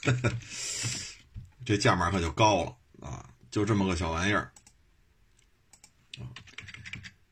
[1.66, 2.74] 这价码可就高了
[3.06, 4.50] 啊，就这么个小玩意儿，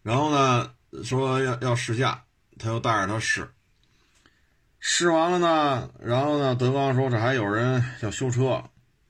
[0.02, 0.74] 然后呢？
[1.02, 2.24] 说要要试驾，
[2.58, 3.50] 他又带着他试，
[4.78, 8.50] 试完了呢，然后呢，德刚说这还有人要修车，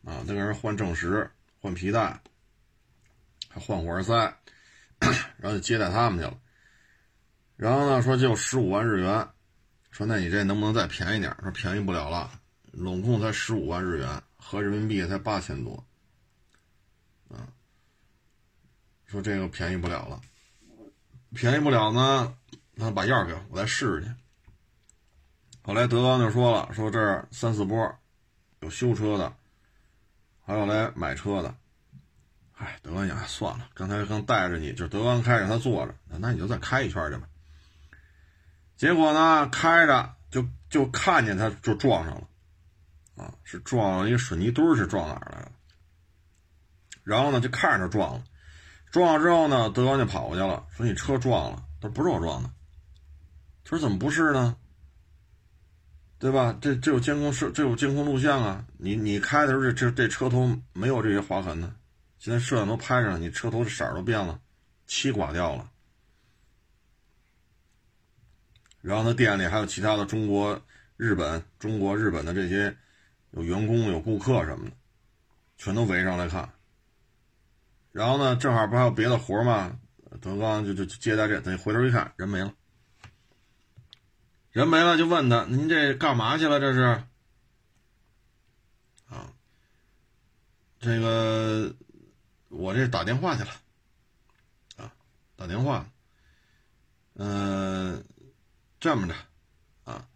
[0.04, 1.28] 啊，那个人换正时、
[1.60, 2.20] 换皮带，
[3.48, 4.14] 还换活塞，
[5.38, 6.38] 然后就接待他们去了。
[7.56, 9.28] 然后呢，说就十五万日元，
[9.90, 11.36] 说那你这能不能再便宜点？
[11.42, 12.30] 说便宜不了了，
[12.70, 15.84] 拢共才十五万日元，合人民币才八千多，
[17.28, 17.48] 啊，
[19.06, 20.20] 说这个便宜不了了。
[21.34, 22.36] 便宜不了呢，
[22.74, 24.10] 那把钥匙给我，我再试试去。
[25.62, 27.98] 后来德刚就说了，说这儿三四波，
[28.60, 29.34] 有修车的，
[30.44, 31.54] 还有来买车的。
[32.54, 37.26] 哎，德刚想算了，刚才刚带着你，就德刚开着他坐着，那你就再开一圈去吧。
[38.76, 42.28] 结果呢，开着就就看见他就撞上了，
[43.24, 45.52] 啊，是撞了一个水泥墩是撞哪儿来了？
[47.04, 48.24] 然后呢，就看着撞了。
[48.92, 52.50] 撞了之后呢，德刚就跑过去了，说：“你车撞了。”他说：“不是我撞的。”
[53.64, 54.54] 他说：“怎么不是呢？
[56.18, 56.56] 对吧？
[56.60, 58.64] 这这有监控摄，这有监控录像啊！
[58.76, 61.74] 你你开的时候，这这这车头没有这些划痕呢。
[62.18, 64.38] 现在摄像头拍上，你车头的色儿都变了，
[64.86, 65.70] 漆刮掉了。
[68.82, 70.60] 然后他店里还有其他的中国、
[70.98, 72.76] 日本、中国、日本的这些
[73.30, 74.76] 有员工、有顾客什么的，
[75.56, 76.46] 全都围上来看。”
[77.92, 79.78] 然后呢，正好不还有别的活吗？
[80.20, 82.54] 德刚就就接待这，等回头一看，人没了，
[84.50, 86.60] 人没了，就问他：“您这干嘛去了？
[86.60, 86.80] 这是？”
[89.08, 89.32] 啊，
[90.78, 91.74] 这个
[92.48, 93.50] 我这打电话去了，
[94.76, 94.92] 啊，
[95.36, 95.86] 打电话，
[97.14, 98.04] 嗯，
[98.80, 99.14] 这么着，
[99.84, 100.06] 啊，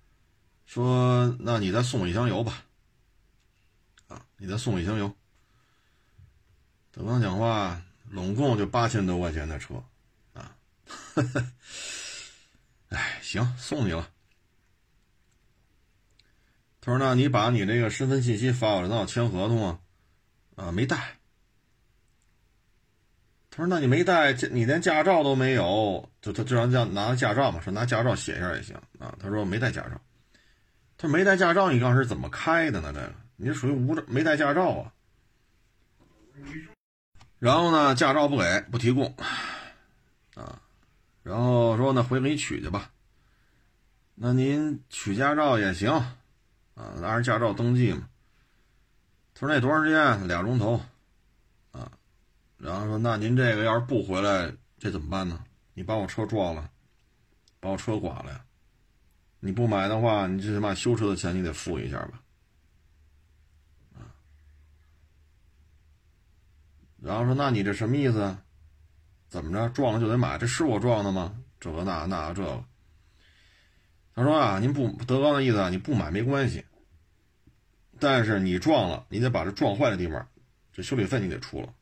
[0.67, 2.65] 说那你再送我一箱油吧，
[4.09, 5.15] 啊，你再送我一箱油。
[6.97, 9.75] 德刚讲话，拢共就八千多块钱的车，
[10.33, 10.57] 啊，
[12.89, 14.09] 哎，行，送你了。
[16.81, 19.79] 他说：“那你把你这个身份信息发过来，那我签合同啊？
[20.55, 20.97] 啊，没带。
[23.51, 29.15] 他说：那你没带，你连驾照都没有，就他就让叫拿驾照嘛，说拿驾照写一下也行啊。
[29.21, 30.01] 他说没带驾照。
[30.97, 32.91] 他说没带驾照，你当时怎么开的呢？
[32.95, 34.93] 这个你属于无证没带驾照啊。”
[37.39, 39.15] 然后呢，驾照不给，不提供，
[40.35, 40.61] 啊，
[41.23, 42.91] 然后说那回给你取去吧。
[44.15, 48.09] 那您取驾照也行，啊，拿着驾照登记嘛。
[49.35, 50.27] 他说那多长时间？
[50.27, 50.81] 俩钟头，
[51.73, 51.93] 啊，
[52.57, 55.45] 然后说那您这个要是不回来，这怎么办呢？
[55.75, 56.71] 你把我车撞了，
[57.61, 58.41] 把我车剐了呀？
[59.41, 62.23] 你不买的话，你最起码修车的钱你得付一下吧。
[67.07, 68.37] 然后说：“那你这什么意思？
[69.29, 70.37] 怎么着撞了就得买？
[70.39, 71.39] 这是我撞的吗？
[71.61, 72.65] 这个那那这个。”
[74.13, 76.65] 他说：“啊，您不德刚的意思啊，你不买没关系，
[78.01, 80.27] 但是你撞了，你得把这撞坏的地方，
[80.73, 81.73] 这修理费你得出了。”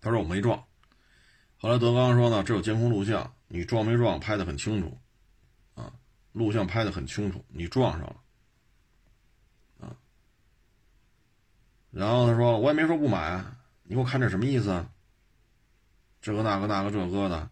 [0.00, 0.62] 他说：“我没撞。”
[1.58, 4.96] 后来德刚说：“呢，这有监控录像，你撞没撞拍的很清楚，
[5.74, 5.92] 啊，
[6.30, 8.16] 录像拍的很清楚，你撞上了。”
[11.98, 13.44] 然后他说：“我也没说不买，
[13.82, 14.70] 你给我看这什么意思？
[14.70, 14.88] 啊？
[16.20, 17.50] 这个那个那个这个的。”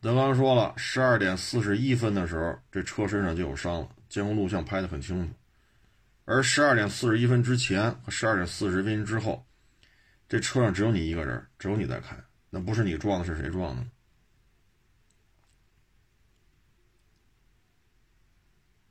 [0.00, 5.34] 德刚说了，十二点四十一分的时候，这车身上就有伤了，监控录像拍的很清楚。
[6.24, 9.44] 而十二点四十一分之前和十二点四十分之后，
[10.26, 12.16] 这车上只有你一个人，只有你在开，
[12.48, 13.84] 那不是你撞的，是谁撞的？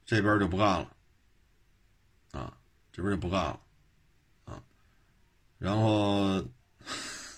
[0.06, 0.92] 这边就不干了，
[2.34, 2.56] 啊，
[2.92, 3.60] 这边就不干了。
[5.60, 6.43] 然后，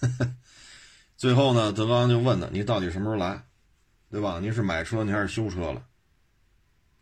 [1.17, 3.43] 最后呢，德刚就问他：“你到底什么时候来，
[4.09, 4.39] 对吧？
[4.39, 5.83] 你是买车，你还是修车了？”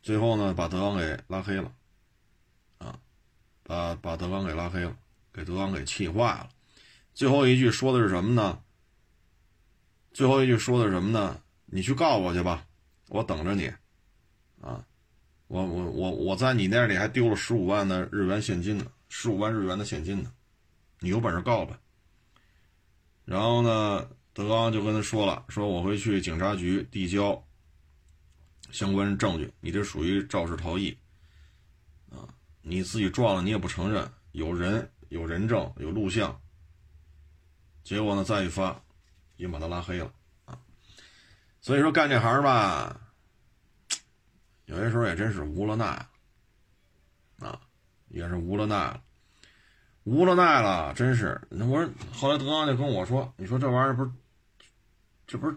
[0.02, 1.74] 最后呢，把德刚给拉黑了，
[2.78, 2.98] 啊，
[3.64, 4.96] 把把德刚给拉黑了，
[5.34, 6.50] 给德刚给气坏了。
[7.14, 8.62] 最后一句说的是什么呢？
[10.14, 11.42] 最后一句说的是什么呢？
[11.66, 12.66] 你去告我去吧，
[13.10, 13.68] 我等着你，
[14.62, 14.86] 啊，
[15.48, 20.32] 我我我我在你那里还丢了十五万的日元现金呢，十五万日元的现金呢。
[21.00, 21.80] 你有本事告吧。
[23.26, 27.46] 然后呢，德刚就跟他说了：“说我会去警察局递交
[28.72, 30.98] 相关证据，你这属于肇事逃逸
[32.10, 32.28] 啊！
[32.62, 36.42] 你自己撞了，你也不承认，有人有人证有录像。
[37.84, 38.82] 结果呢，再一发，
[39.38, 40.12] 也把他拉黑了
[40.46, 40.60] 啊！
[41.62, 43.00] 所以说干这行吧，
[44.66, 45.86] 有些时候也真是无了奈
[47.40, 47.62] 啊，
[48.08, 49.04] 也是无了奈了。”
[50.10, 51.40] 无了奈了，真是。
[51.50, 54.12] 那我说，后来德刚就跟我说：“你说这玩意儿不是，
[55.28, 55.56] 这不是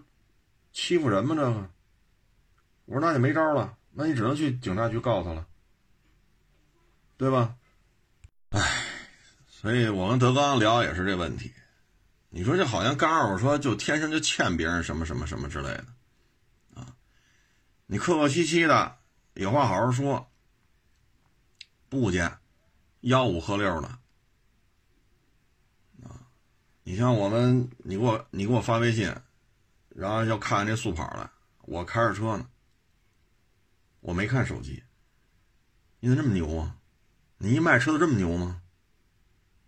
[0.71, 1.33] 欺负人吗？
[1.33, 1.69] 这个。”
[2.85, 5.47] 我说：“那就没招了，那你只能去警察局告他了，
[7.17, 7.55] 对吧？”
[8.53, 8.61] 哎，
[9.47, 11.51] 所以我跟德刚聊也是这问题。
[12.29, 15.85] 你说这好像刚我说就天生就欠别人什么什么什么之类的，
[16.75, 16.93] 啊，
[17.87, 18.97] 你客客气气的，
[19.33, 20.29] 有话好好说，
[21.89, 22.37] 不见，
[23.01, 23.89] 吆五喝六的。
[26.85, 29.15] 你像我们，你给我你给我发微信，
[29.89, 31.29] 然后要看这速跑来，
[31.61, 32.49] 我开着车呢，
[34.01, 34.83] 我没看手机。
[36.01, 36.75] 你怎么这么牛啊？
[37.37, 38.61] 你一卖车都这么牛吗？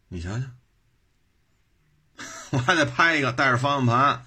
[0.09, 0.57] 你想想，
[2.51, 4.25] 我还得拍一个，带着方向盘，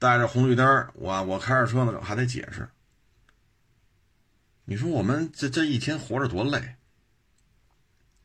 [0.00, 2.68] 带着红绿灯，我我开着车呢，还得解释。
[4.64, 6.74] 你说我们这这一天活着多累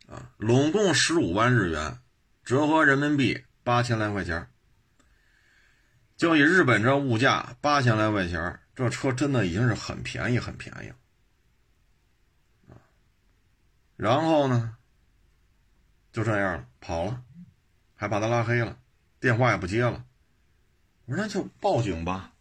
[0.08, 0.34] 啊！
[0.38, 2.00] 拢共十五万日元，
[2.44, 3.46] 折合人民币。
[3.64, 4.48] 八千来块钱，
[6.18, 10.96] 就以日本这物价，八千来块钱，这车真的已经是很便宜，很便宜了
[13.96, 14.78] 然后呢，
[16.12, 17.22] 就这样了，跑了，
[17.96, 18.78] 还把他拉黑了，
[19.20, 20.04] 电话也不接了。
[21.06, 22.34] 我说那就报警吧。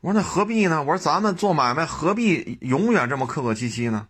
[0.00, 0.82] 我说那何必呢？
[0.82, 4.08] 我说咱们做买卖何必永远这么客客气气呢？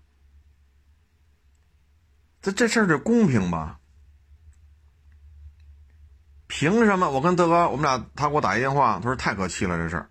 [2.43, 3.80] 这这事儿得公平吧？
[6.51, 7.09] 凭什么？
[7.09, 10.11] 我跟德哥，我们俩，他给我打一电话，他说太可气了这事儿。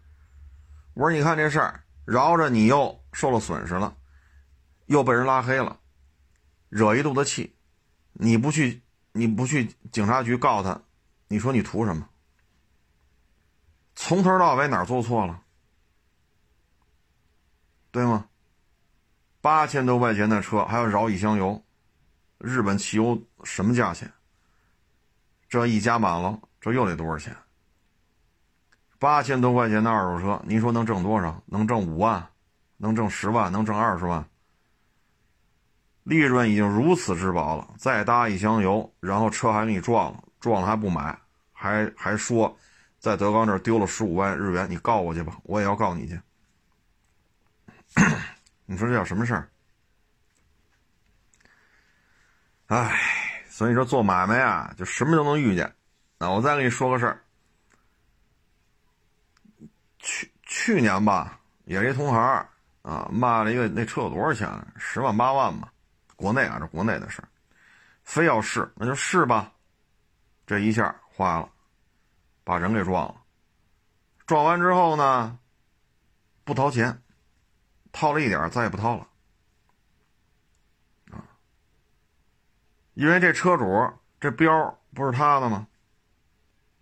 [0.93, 3.93] 我说你看这事儿，饶着你又受了损失了，
[4.85, 5.77] 又被人拉黑了，
[6.69, 7.57] 惹一肚子气，
[8.13, 8.81] 你不去，
[9.11, 10.81] 你不去警察局告他，
[11.27, 12.07] 你说你图什么？
[13.93, 15.41] 从头到尾哪做错了？
[17.91, 18.27] 对吗？
[19.41, 21.61] 八千多块钱的车还要饶一箱油，
[22.37, 24.09] 日本汽油什么价钱？
[25.49, 27.35] 这一加满了，这又得多少钱？
[28.99, 31.41] 八千多块钱的二手车，您说能挣多少？
[31.47, 32.25] 能挣五万？
[32.77, 33.51] 能挣十万？
[33.51, 34.23] 能挣二十万？
[36.03, 41.17] 利润已经如此之薄了，再搭一箱油，然后车还给你撞了，撞了还不买，
[41.51, 42.57] 还还说
[42.99, 46.19] 在德刚这丢了十五万日元，你告我去吧，我也要告你去。
[48.65, 49.49] 你说这叫什么事儿？
[52.67, 52.99] 哎，
[53.59, 55.75] 所以说做买卖啊，就什么都能遇见。
[56.17, 57.21] 那我再跟你说个事儿。
[59.97, 62.17] 去去年吧，也是一同行
[62.83, 64.49] 啊，卖了一个那车有多少钱？
[64.77, 65.73] 十万八万吧，
[66.15, 67.21] 国内啊，这国内的事
[68.01, 69.51] 非要试，那就试吧。
[70.47, 71.49] 这一下坏了，
[72.45, 73.15] 把人给撞了。
[74.25, 75.37] 撞完之后呢，
[76.45, 76.97] 不掏钱，
[77.91, 79.05] 掏了一点，再也不掏了。
[82.99, 83.65] 因为这车主
[84.19, 85.65] 这标不是他的吗？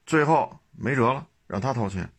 [0.04, 2.12] 最后没辙了，让他掏钱。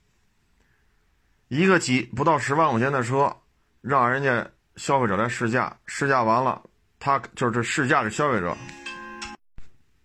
[1.48, 3.36] 一个几不到十万块钱的车，
[3.80, 6.62] 让人家消费者来试驾，试驾完了，
[7.00, 8.56] 他就是试驾的消费者，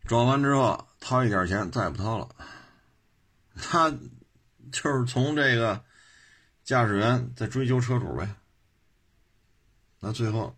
[0.05, 2.27] 装完之后掏一点钱，再也不掏了。
[3.55, 3.91] 他
[4.71, 5.79] 就是从这个
[6.63, 8.27] 驾驶员在追究车主呗。
[9.99, 10.57] 那最后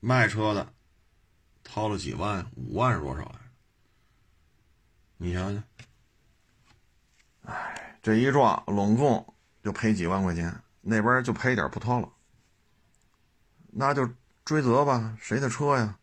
[0.00, 0.66] 卖车的
[1.74, 3.40] 掏了几万，五万是多少呀？
[5.16, 5.64] 你想想，
[7.44, 9.26] 哎，这一撞，拢共。
[9.62, 12.08] 就赔几万块钱，那边就赔一点不掏了，
[13.68, 14.06] 那就
[14.44, 15.96] 追责吧，谁的车呀？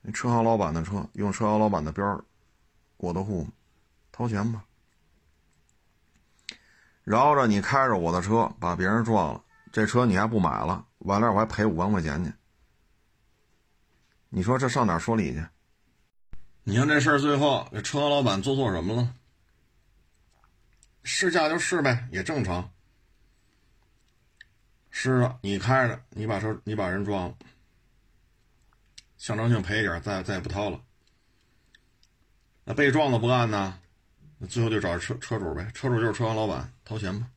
[0.00, 2.24] 那车行老板的车，用车行老板的标
[2.96, 3.48] 过的户，
[4.12, 4.64] 掏钱吧。
[7.02, 12.32] 饶着你开着我的车把别人撞了，这车你还不买了，完了我还赔五万块钱去。
[14.36, 15.46] 你说这上哪说理去？
[16.64, 19.14] 你看这事儿最后，这车行老板做错什么了？
[21.04, 22.68] 试驾就试呗，也正常。
[24.90, 27.34] 是啊，你开着，你把车，你把人撞了，
[29.18, 30.80] 象征性赔一点，再再也不掏了。
[32.64, 33.78] 那被撞了不干呢？
[34.38, 37.28] 那最后就找车车主呗，车主就是车行老板，掏钱吧。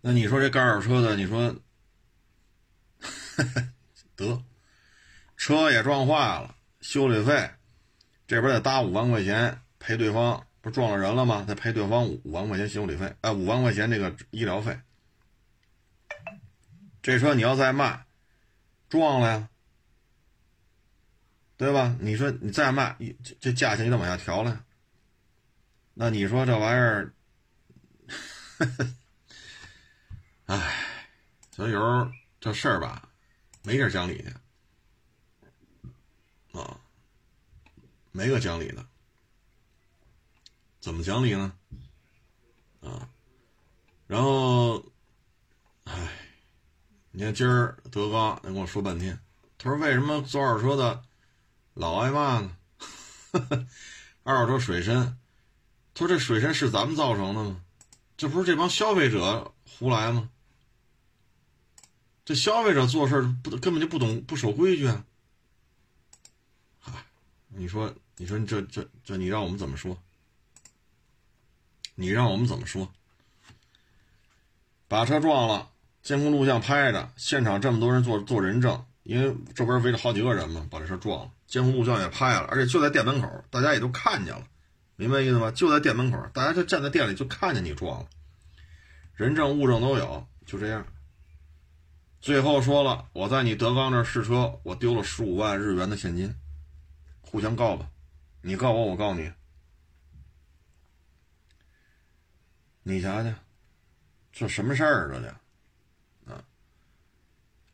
[0.00, 1.54] 那你说这干二手车的，你说
[4.16, 4.42] 得，
[5.36, 7.50] 车也撞坏了，修理费
[8.26, 9.60] 这边得搭五万块钱。
[9.78, 11.44] 赔对方不撞了人了吗？
[11.46, 14.80] 再赔对方五万块钱修理费，哎，五万块钱这个医疗费。
[17.02, 18.04] 这车你要再卖，
[18.88, 19.48] 撞了呀，
[21.56, 21.96] 对吧？
[22.00, 24.64] 你说你再卖，这这价钱你得往下调了。
[25.94, 27.14] 那你说这玩意儿，
[30.46, 30.74] 哎，
[31.52, 32.10] 所以有
[32.40, 33.05] 这事儿吧，
[33.66, 34.32] 没地讲理去
[36.56, 36.78] 啊，
[38.12, 38.86] 没个讲理的。
[40.78, 41.52] 怎么讲理呢？
[42.80, 43.10] 啊，
[44.06, 44.84] 然后，
[45.82, 46.08] 唉，
[47.10, 49.18] 你看今儿德刚跟我说半天，
[49.58, 51.02] 他说为什么做二手车的
[51.74, 52.56] 老挨骂呢？
[54.22, 55.18] 二手车水深，
[55.92, 57.64] 他说这水深是咱们造成的吗？
[58.16, 60.30] 这不是这帮消费者胡来吗？
[62.26, 65.04] 这消费者做事不根本就不懂不守规矩啊！
[67.46, 69.96] 你说你说这这这你让我们怎么说？
[71.94, 72.92] 你让我们怎么说？
[74.88, 75.70] 把车撞了，
[76.02, 84.44] 监控录像拍着，现场这么多人做做人证，因为这边围着好几个人嘛，把这车撞了，监控录像也拍了，而且就在店门口，大家也都看见了，
[84.96, 85.52] 明白意思吗？
[85.52, 88.08] 就在店门口，大家就站在店里就看见你撞了，
[89.14, 90.84] 人证物证都有，就这样。
[92.20, 96.34] 最后说了，我在你德刚那试车，我丢了十五万日元的现金，
[97.20, 97.88] 互相告吧，
[98.40, 99.32] 你告我，我告你。
[102.82, 103.30] 你瞧瞧，
[104.32, 105.10] 这什么事儿？
[105.10, 106.42] 这叫啊！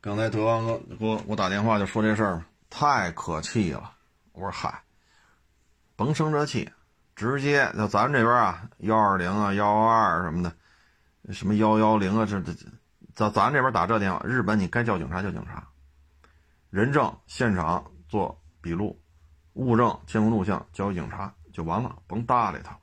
[0.01, 3.95] 刚才德刚哥给我我打电话就说这事儿太可气了。
[4.33, 4.83] 我说嗨，
[5.97, 6.71] 甭生这气，
[7.15, 10.55] 直接就咱这边啊，幺二零啊，幺幺二什么的，
[11.33, 12.67] 什么幺幺零啊，这这这
[13.15, 15.69] 咱咱这边打这电话，日本你该叫警察叫警察，
[16.71, 19.01] 人证现场做笔录，
[19.55, 22.79] 物证监控录像交给警察就完了，甭搭理他。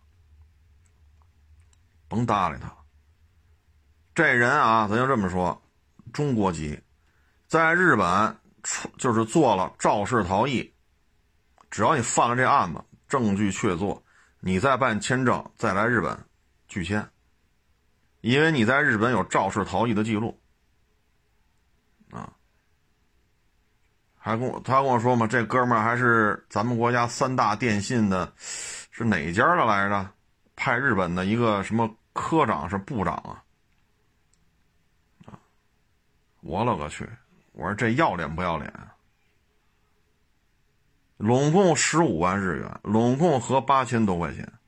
[2.08, 2.76] 甭搭理他，
[4.16, 5.62] 这人啊，咱就这么说，
[6.12, 6.82] 中国籍，
[7.48, 10.74] 在日本出就是做了肇事逃逸，
[11.70, 14.02] 只要你犯了这案子，证据确凿，
[14.40, 16.26] 你再办签证再来日本
[16.68, 17.08] 拒签，
[18.22, 20.40] 因为你在日本有肇事逃逸的记录，
[22.12, 22.34] 啊，
[24.18, 30.12] 还跟我他跟我说嘛，这哥们儿还是咱们国家三大电信的，是哪家的来着？
[30.56, 33.42] 派日本的一个什么科长是部长啊？
[35.26, 35.40] 啊，
[36.42, 37.10] 我勒个去！
[37.54, 38.74] 我说这要脸不要脸？
[41.16, 44.59] 拢共十五万日元，拢共合八千多块钱。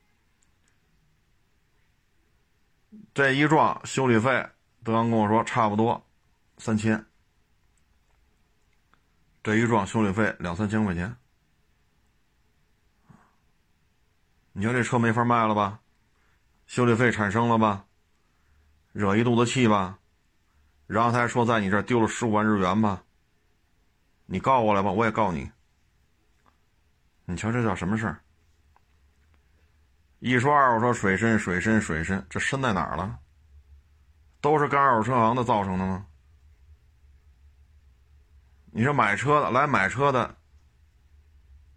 [3.14, 4.48] 这一撞修理费，
[4.82, 6.02] 德阳跟我说差不多
[6.56, 7.04] 三千。
[9.42, 11.14] 这一撞修理费两三千块钱，
[14.52, 15.80] 你说这车没法卖了吧？
[16.66, 17.84] 修理费产生了吧？
[18.92, 19.98] 惹一肚子气吧？
[20.86, 23.04] 然后他还说在你这丢了十五万日元吧？
[24.24, 25.50] 你告我来吧，我也告你。
[27.26, 28.21] 你瞧这叫什么事儿？
[30.24, 33.18] 一说二，我说水深水深水深，这深在哪儿了？
[34.40, 36.06] 都是干二手车行的造成的吗？
[38.66, 40.36] 你说买车的来买车的，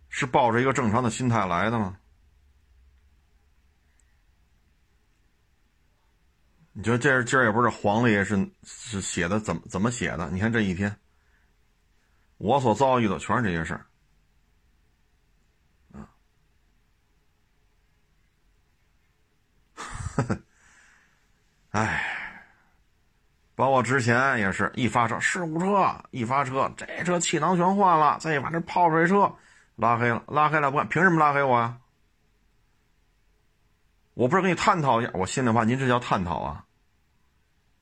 [0.09, 1.97] 是抱着一个正常的心态来的吗？
[6.71, 10.29] 你觉得这今儿也不是黄历是是写的怎么怎么写的？
[10.29, 10.95] 你看这一天，
[12.37, 13.87] 我所遭遇的全是这些事儿。
[15.93, 16.07] 呵
[19.83, 20.39] 呵，呵呵
[21.71, 22.03] 哎，
[23.53, 29.35] 包括之前也是一发车事故车，一发车这车气囊全换了，再一把这泡水车
[29.75, 31.77] 拉黑了，拉黑了不干，凭什么拉黑我呀？
[34.13, 36.63] 我不是跟你探讨一下，我心里话，您这叫探讨啊？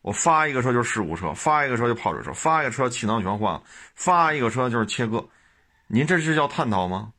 [0.02, 3.62] 我发一个车就是事故车，发一个车就泡水车，发一个车气囊全换了，
[3.94, 5.30] 发一个车就是切割，
[5.88, 7.14] 您这是叫探讨吗？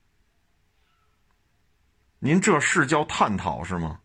[2.19, 4.01] 您这是叫探讨是吗？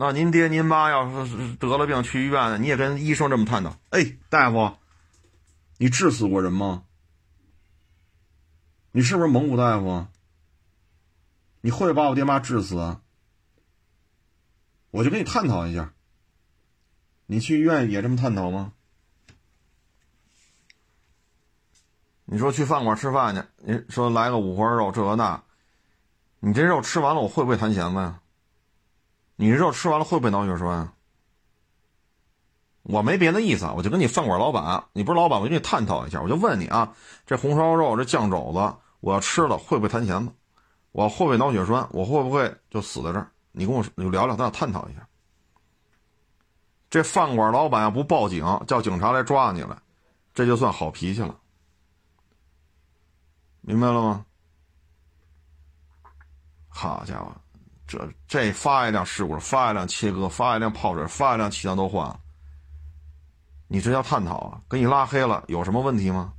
[0.00, 3.76] 那您爹您妈要是得了病去医院，你也跟医生这么探讨？
[3.90, 4.76] 哎，大夫，
[5.76, 6.84] 你治死过人吗？
[8.92, 10.06] 你是不是蒙古大夫？
[11.62, 12.98] 你会把我爹妈治死？
[14.92, 15.92] 我就跟你探讨一下。
[17.26, 18.74] 你去医院也这么探讨吗？
[22.24, 25.42] 你说去饭馆吃饭去，你说来个五花肉这个那，
[26.38, 28.17] 你这肉吃完了，我会不会弹弦子呀？
[29.40, 30.92] 你肉吃完了会不会脑血栓？
[32.82, 36.92] 我没别的意思啊，我就跟你饭馆老板，你不是老板，我就跟你探讨一下，我就问你啊，
[37.24, 40.32] 这红烧肉这酱肘子，我要吃了会不会弹弦子？
[40.90, 41.88] 我会不会脑血栓？
[41.92, 43.30] 我会不会就死在这儿？
[43.52, 45.06] 你跟我就聊聊，咱俩探讨一下。
[46.90, 49.80] 这饭馆老板要不报警，叫警察来抓你了，
[50.34, 51.38] 这就算好脾气了，
[53.60, 54.24] 明白了吗？
[56.68, 57.32] 好家伙！
[57.88, 62.20] 这这发一辆事故，发一辆切割，发一辆泡水，发一辆气囊都换了。
[63.66, 64.60] 你这叫探讨啊？
[64.68, 66.34] 给你拉黑了有什么问题吗？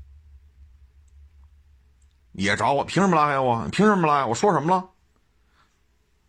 [2.34, 3.68] 也找我，凭什么拉黑我？
[3.70, 4.28] 凭什么拉？
[4.28, 4.89] 我说什么了？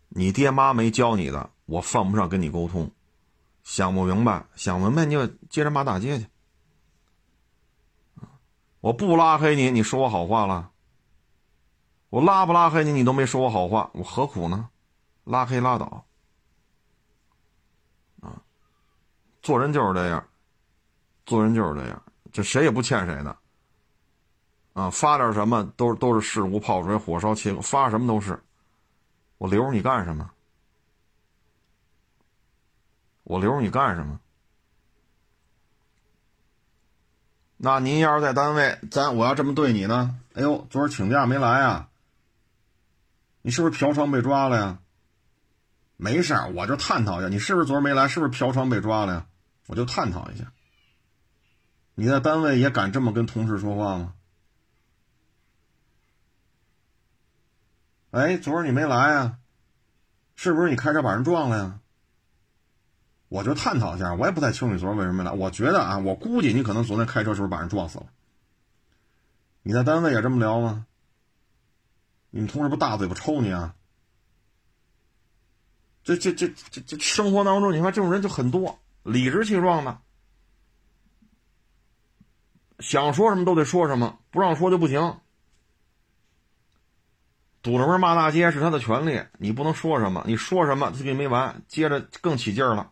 [0.09, 2.89] 你爹妈没教你的，我犯不上跟你沟通。
[3.63, 6.25] 想不明白，想明白你就接着骂大街去。
[8.79, 10.71] 我不拉黑你，你说我好话了？
[12.09, 14.67] 我拉不拉黑你，你都没说我好话，我何苦呢？
[15.23, 16.05] 拉黑拉倒，
[18.21, 18.41] 啊，
[19.41, 20.27] 做人就是这样，
[21.25, 23.37] 做人就是这样，这谁也不欠谁的，
[24.73, 28.41] 啊，发点什么都是都是事故、泡水、火烧、切发什么都是，
[29.37, 30.31] 我留着你干什么？
[33.23, 34.19] 我留着你干什么？
[37.57, 40.19] 那您要是在单位，咱我要这么对你呢？
[40.33, 41.89] 哎呦，昨儿请假没来啊？
[43.43, 44.79] 你是不是嫖娼被抓了呀？
[46.03, 48.07] 没事，我就探讨一下，你是不是昨儿没来？
[48.07, 49.27] 是不是嫖娼被抓了呀？
[49.67, 50.51] 我就探讨一下。
[51.93, 54.15] 你在单位也敢这么跟同事说话吗？
[58.09, 59.37] 哎，昨儿你没来啊？
[60.35, 61.79] 是不是你开车把人撞了呀？
[63.29, 65.31] 我就探讨一下，我也不太清楚你昨儿为什么没来。
[65.31, 68.07] 我觉得啊，我估计你可能昨天开车时候把人撞死了。
[69.61, 70.87] 你在单位也这么聊吗？
[72.31, 73.75] 你们同事不大嘴巴抽你啊？
[76.03, 79.99] 这这这这这生活当中，你看这种人就很多，理直气壮的，
[82.79, 85.19] 想说什么都得说什么，不让说就不行。
[87.61, 92.91] 堵着门骂大街是他的权利，你不能说什么，你说什么他就没完，接着更起劲了。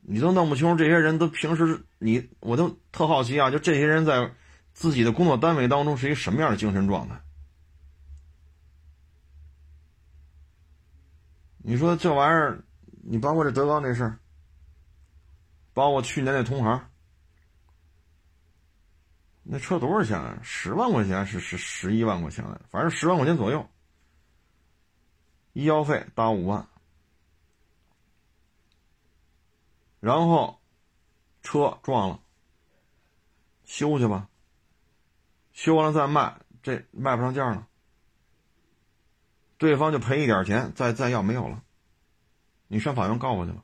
[0.00, 4.32] 你都弄不清楚这些人都平时你我都特好奇啊，就这些人在
[4.72, 7.14] 自己的工作单位当中是一什么样的精神状态？
[11.64, 12.64] 你说这玩意儿，
[13.04, 14.18] 你包括这德刚这事儿，
[15.72, 16.90] 包括去年那同行，
[19.44, 20.40] 那车多少钱啊？
[20.42, 23.68] 十万块钱是是十一万块钱，反正十万块钱左右，
[25.52, 26.66] 医药费搭五万，
[30.00, 30.60] 然后
[31.42, 32.20] 车撞了，
[33.64, 34.28] 修去吧，
[35.52, 37.68] 修完了再卖，这卖不上价了。
[39.62, 41.62] 对方就赔一点钱，再再要没有了，
[42.66, 43.62] 你上法院告过去了。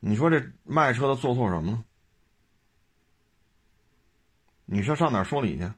[0.00, 1.84] 你说这卖车的做错什么了？
[4.64, 5.70] 你说上哪说理去？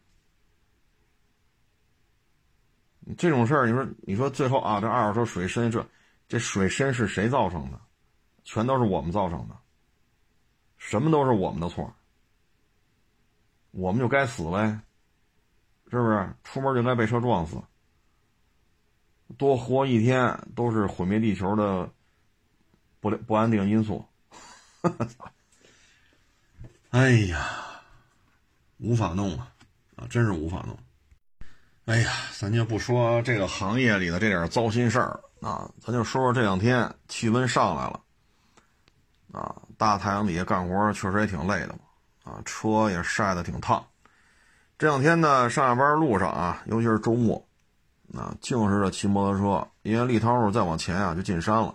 [3.18, 5.85] 这种事儿，你说你说最后啊，这二手车水深，这
[6.28, 7.80] 这水深是谁造成的？
[8.45, 9.59] 全都是我们造成的，
[10.78, 11.93] 什么都是我们的错，
[13.72, 14.78] 我们就该死呗。
[15.95, 17.57] 是不是出门就该被车撞死？
[19.39, 21.91] 多活一天都是毁灭地球的
[23.01, 24.05] 不不安定因素。
[26.91, 27.49] 哎呀，
[28.79, 29.51] 无法弄啊！
[29.97, 30.79] 啊，真是无法弄。
[31.87, 38.01] 哎呀，咱就不说这个行业里的这点糟心事儿啊，咱就说说这两天气温上来了
[39.33, 41.79] 啊，大太阳底下干活确实也挺累的嘛
[42.25, 43.85] 啊，车也晒得挺烫。
[44.85, 47.43] 这两天呢，上下班路上啊，尤其是周末，
[48.14, 49.66] 啊，净是这骑摩托车。
[49.80, 51.74] 因为立汤路再往前啊，就进山了，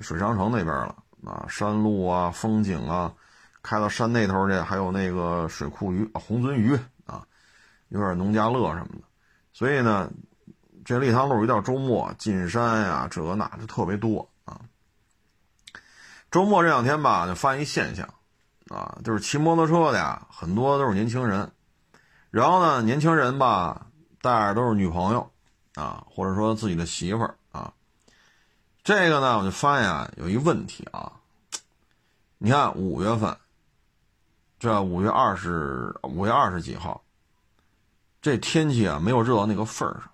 [0.00, 3.10] 水长城那边了啊，山路啊，风景啊，
[3.62, 7.24] 开到山那头去，还有那个水库鱼、红鳟鱼啊，
[7.88, 9.02] 有点农家乐什么的。
[9.54, 10.10] 所以呢，
[10.84, 14.60] 这立汤路一到周末进山呀，这那就特别多啊。
[16.30, 18.06] 周末这两天吧，就发现一现象，
[18.68, 21.50] 啊，就是骑摩托车的呀，很多都是年轻人。
[22.30, 23.86] 然后呢，年轻人吧，
[24.20, 25.30] 带着都是女朋友，
[25.74, 27.72] 啊，或者说自己的媳妇儿啊。
[28.84, 31.12] 这个呢，我就发现啊，有一问题啊。
[32.38, 33.36] 你看五月份，
[34.58, 37.02] 这五月二十五月二十几号，
[38.20, 40.10] 这天气啊，没有热到那个份儿上。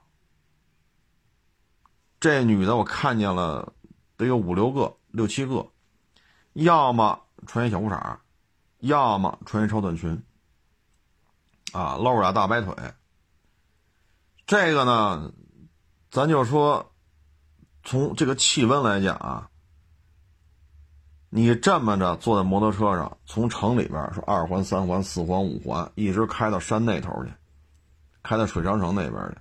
[2.20, 3.72] 这女的我看见了，
[4.16, 5.66] 得有五六个、六七个，
[6.54, 8.16] 要么穿一小裤衩，
[8.78, 10.22] 要么穿一超短裙。
[11.75, 12.72] 啊，露俩大白腿。
[14.47, 15.33] 这个呢，
[16.09, 16.93] 咱就说，
[17.83, 19.51] 从这个气温来讲啊，
[21.31, 27.33] 你这么着坐在摩托车上，从城里边说二环、三环、四环、五环，一直开到山那头去，
[28.22, 29.39] 开到水长城那边去，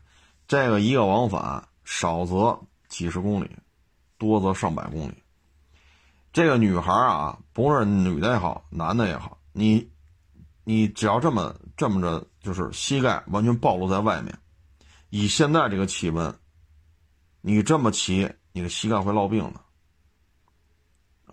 [0.47, 3.51] 这个一个往返，少则几十公里，
[4.17, 5.13] 多则上百公里。
[6.31, 9.87] 这个女孩啊，不论女的也好，男的也好，你。
[10.65, 14.37] 你只要这么这么着，就是膝盖完全暴露在外面，
[15.09, 16.33] 以现在这个气温，
[17.41, 19.59] 你这么骑，你的膝盖会落病的，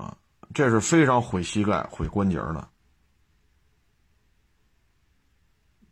[0.03, 0.17] 啊，
[0.55, 2.69] 这是非常毁膝盖、毁关节的。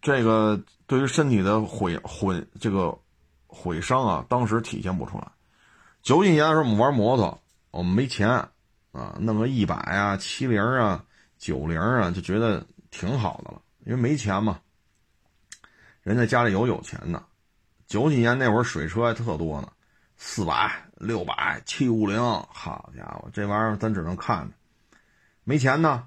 [0.01, 2.99] 这个对于身体的毁毁这个
[3.46, 5.30] 毁伤啊，当时体现不出来。
[6.03, 8.28] 九几年的时候，我们玩摩托，我们没钱
[8.92, 11.05] 啊，弄个一百啊、七零啊、
[11.36, 12.66] 九零啊，就觉得。
[12.90, 14.61] 挺好的了，因为没钱嘛。
[16.03, 17.24] 人家家里有有钱的，
[17.86, 19.72] 九几年那会儿水车还特多呢，
[20.18, 24.55] 四百、六百、七五零，好家伙，这玩意儿咱只能看着。
[25.43, 26.07] 没钱呢，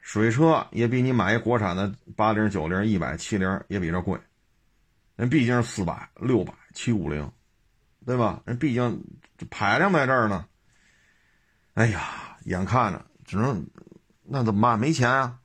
[0.00, 4.18] 水车也比你买一国产的八零、九零、一百、七零也比这贵。
[5.14, 7.30] 人毕竟是四百、六百、七五零，
[8.04, 8.42] 对吧？
[8.44, 9.04] 人毕竟
[9.38, 10.44] 这排量在这儿呢。
[11.74, 13.64] 哎呀，眼看着只能，
[14.24, 14.76] 那怎么办？
[14.76, 15.38] 没钱啊。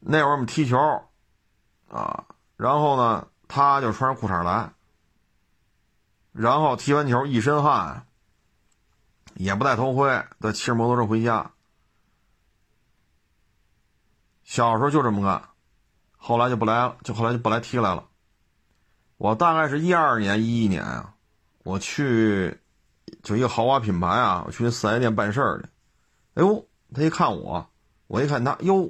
[0.00, 0.78] 那会儿我们踢球，
[1.90, 2.24] 啊，
[2.56, 4.72] 然后呢，他就穿着裤衩来，
[6.32, 8.06] 然后踢完球一身汗，
[9.34, 11.50] 也不戴头盔，再骑着摩托车回家。
[14.44, 15.42] 小时候就这么干，
[16.16, 18.06] 后来就不来了，就后来就不来踢来了。
[19.16, 21.14] 我大概是一二年、一一年啊，
[21.64, 22.56] 我去
[23.22, 25.68] 就一个豪华品牌啊，我去四 S 店办事儿去。
[26.34, 27.68] 哎呦，他一看我，
[28.06, 28.88] 我一看他，哟。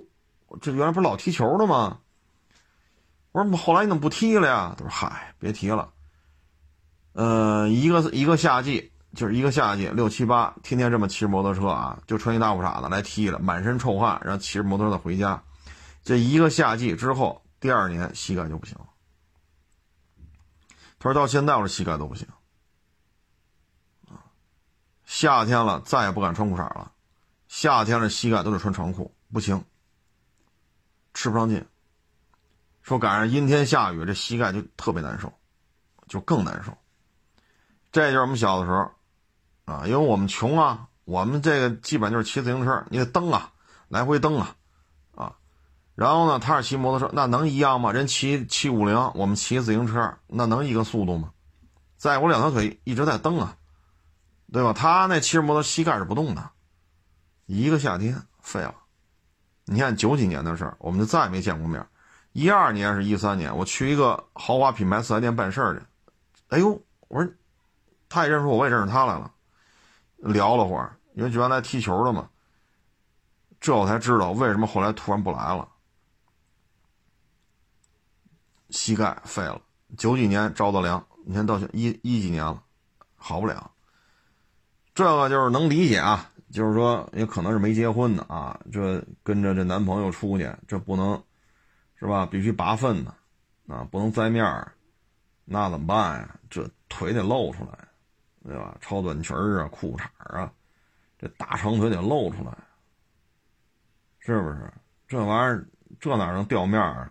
[0.60, 2.00] 这原来不是老踢球的吗？
[3.32, 4.74] 我说后来你怎么不踢了呀？
[4.76, 5.92] 他说：“嗨，别提了。
[7.12, 15.42] 呃，一个一个夏季，就是一个夏季，六七八，天天这么骑着摩托车啊，就穿一大裤衩子来踢了，满身臭汗，然后骑着摩托车回家。
[16.02, 18.86] 这一个夏季之后，第二年膝盖就不行了。
[20.98, 22.26] 他说到现在我这膝盖都不行。
[25.04, 26.92] 夏天了再也不敢穿裤衩了，
[27.46, 29.62] 夏天了膝盖都得穿长裤，不行。”
[31.18, 31.66] 吃不上劲，
[32.80, 35.32] 说赶上阴天下雨，这膝盖就特别难受，
[36.06, 36.78] 就更难受。
[37.90, 38.88] 这就是我们小的时候
[39.64, 43.52] 啊，因为我们穷啊，我们这个基本就是骑自行车，你得蹬啊，
[43.88, 44.54] 来回蹬啊，
[45.16, 45.34] 啊，
[45.96, 47.90] 然后呢，他是骑摩托车，那能一样吗？
[47.90, 51.32] 人骑七五零，我们骑自行车，那能一个速度吗？
[51.96, 53.56] 再我两条腿一直在蹬啊，
[54.52, 54.72] 对吧？
[54.72, 56.50] 他那骑着摩托膝盖是不动的，
[57.46, 58.72] 一个夏天废了。
[59.70, 61.86] 你看九几年的事儿，我们就再也没见过面。
[62.32, 65.84] 一二年是一三年，我去一个豪华品牌四 S 店办事儿去，
[66.48, 67.32] 哎呦，我说
[68.08, 69.30] 他也认识我，我也认识他来了，
[70.16, 72.28] 聊了会儿，因为原来踢球的嘛。
[73.60, 75.68] 这我才知道为什么后来突然不来了，
[78.70, 79.60] 膝盖废了。
[79.96, 82.62] 九几年着的凉，你看到一一几年了，
[83.16, 83.70] 好不了。
[84.94, 91.22] 这个就是能理解啊，就是说也可能是没结婚的啊，这跟着这男朋友出去，这不能。
[92.00, 92.24] 是吧？
[92.24, 93.12] 必须拔粪呢，
[93.66, 94.72] 啊，不能栽面儿，
[95.44, 96.38] 那怎么办呀？
[96.48, 97.76] 这腿得露出来，
[98.44, 98.76] 对吧？
[98.80, 100.04] 超短裙儿啊，裤衩
[100.38, 100.52] 啊，
[101.18, 102.56] 这大长腿得露出来，
[104.20, 104.72] 是不是？
[105.08, 105.66] 这玩意儿
[105.98, 107.10] 这哪能掉面儿？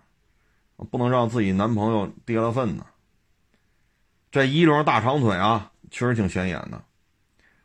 [0.89, 2.85] 不能让自己男朋友跌了粪呢。
[4.31, 6.81] 这一路上大长腿啊，确实挺显眼的。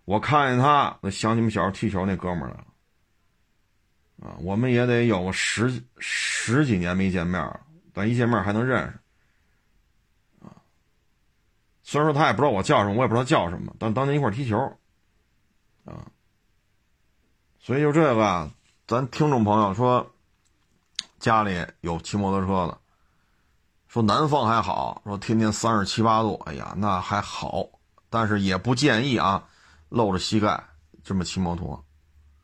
[0.04, 2.64] 我看见他，我想起我们小时候踢球那哥们儿了。
[4.22, 7.60] 啊，我们也得有个十十几年没见面了，
[7.92, 10.46] 但一见面还能认识。
[10.46, 10.62] 啊，
[11.82, 14.58] 虽然说他也不知道我叫什么，我也不知道叫什么，但当年一块踢球，
[15.84, 16.06] 啊，
[17.58, 18.50] 所以就这个，
[18.86, 20.14] 咱听众朋友说，
[21.18, 22.78] 家里有骑摩托车的，
[23.88, 27.66] 说南方还好，说天天三十七八度，哎呀，那还好，
[28.08, 29.48] 但是也不建议啊，
[29.92, 30.68] 露着膝盖
[31.04, 31.84] 这么骑摩托，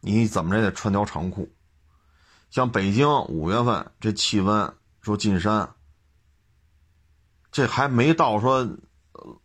[0.01, 1.51] 你怎么着也得穿条长裤。
[2.51, 5.75] 像北京五月份这气温，说进山，
[7.51, 8.63] 这还没到说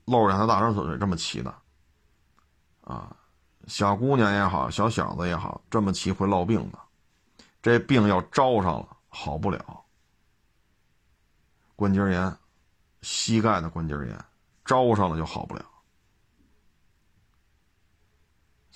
[0.03, 1.55] 露着两条大长腿这么骑的，
[2.81, 3.15] 啊，
[3.67, 6.79] 小姑娘也好，小小子也好，这么骑会落病的，
[7.61, 9.85] 这病要招上了好不了，
[11.77, 12.37] 关节炎，
[13.01, 14.25] 膝盖的关节炎，
[14.65, 15.63] 招上了就好不了。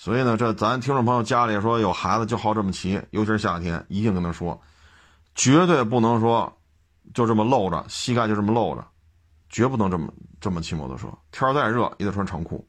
[0.00, 4.58] 所以呢，这咱听众朋友家里说有孩子就好这么骑，尤其是夏天，一定跟他说，
[5.34, 6.56] 绝对不能说
[7.12, 8.86] 就这么露着膝盖就这么露着，
[9.48, 10.08] 绝不能这么
[10.40, 11.08] 这么骑摩托车。
[11.32, 12.64] 天再热也得穿长裤，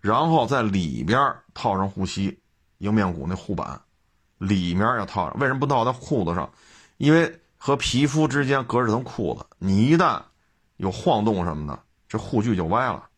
[0.00, 2.38] 然后在里边套上护膝，
[2.76, 3.80] 迎面骨那护板，
[4.36, 5.40] 里面要套上。
[5.40, 6.50] 为什么不套在裤子上？
[6.98, 10.20] 因为和皮肤之间隔着层裤子，你一旦
[10.76, 13.08] 有晃动什么的，这护具就歪了。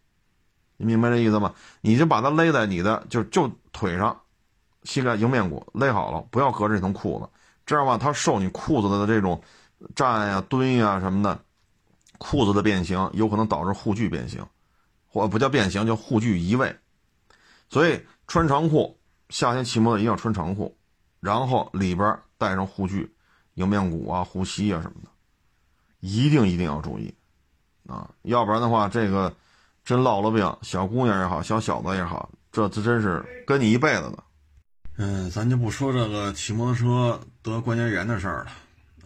[0.76, 1.54] 你明白这意思吗？
[1.80, 4.20] 你就把它勒在你的就就腿上，
[4.82, 7.28] 膝盖迎面骨勒好了，不要隔着这层裤子，
[7.64, 9.40] 这样吧，它受你裤子的这种
[9.94, 11.40] 站呀、蹲呀什么的，
[12.18, 14.44] 裤子的变形有可能导致护具变形，
[15.08, 16.76] 或不叫变形，叫护具移位。
[17.70, 18.98] 所以穿长裤，
[19.28, 20.76] 夏天骑摩托一定要穿长裤，
[21.20, 23.14] 然后里边带上护具，
[23.54, 25.08] 迎面骨啊、护膝啊什么的，
[26.00, 27.14] 一定一定要注意
[27.86, 29.32] 啊，要不然的话这个。
[29.84, 34.24] 真落了病，小姑娘也好，小小子也好，这这真是跟你一辈子的。
[34.96, 38.52] 嗯，咱就不说这个骑摩托车得关节炎的事儿了，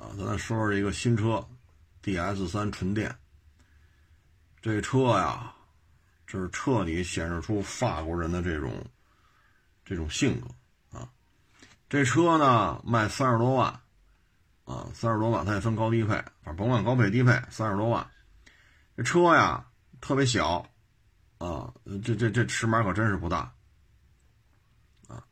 [0.01, 1.45] 啊，咱再说说一个新车
[2.05, 3.13] ，DS 三纯电。
[4.63, 5.53] 这车呀，
[6.29, 8.71] 就是彻底显示出法国人的这种
[9.85, 11.09] 这种性格啊。
[11.89, 13.69] 这车呢，卖三十多万，
[14.65, 16.15] 啊，三十多万，它也分高低配，
[16.45, 18.07] 反正甭管高配低配，三十多万。
[18.97, 19.65] 这车呀。
[20.01, 20.65] 特别小，
[21.39, 21.73] 啊，
[22.05, 23.53] 这这这尺码可真是不大，
[25.09, 25.25] 啊，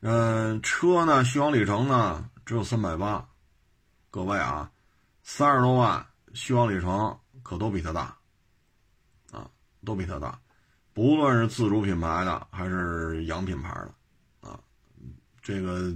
[0.00, 3.28] 嗯，车呢，续航里程呢只有三百八，
[4.10, 4.70] 各位啊，
[5.22, 8.16] 三十多万续航里程可都比它大，
[9.32, 9.50] 啊，
[9.84, 10.40] 都比它大，
[10.94, 14.60] 不论是自主品牌的还是洋品牌的，啊，
[15.42, 15.92] 这个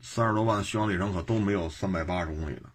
[0.00, 2.71] 三十多万续航里程可都没有三百八十公里的。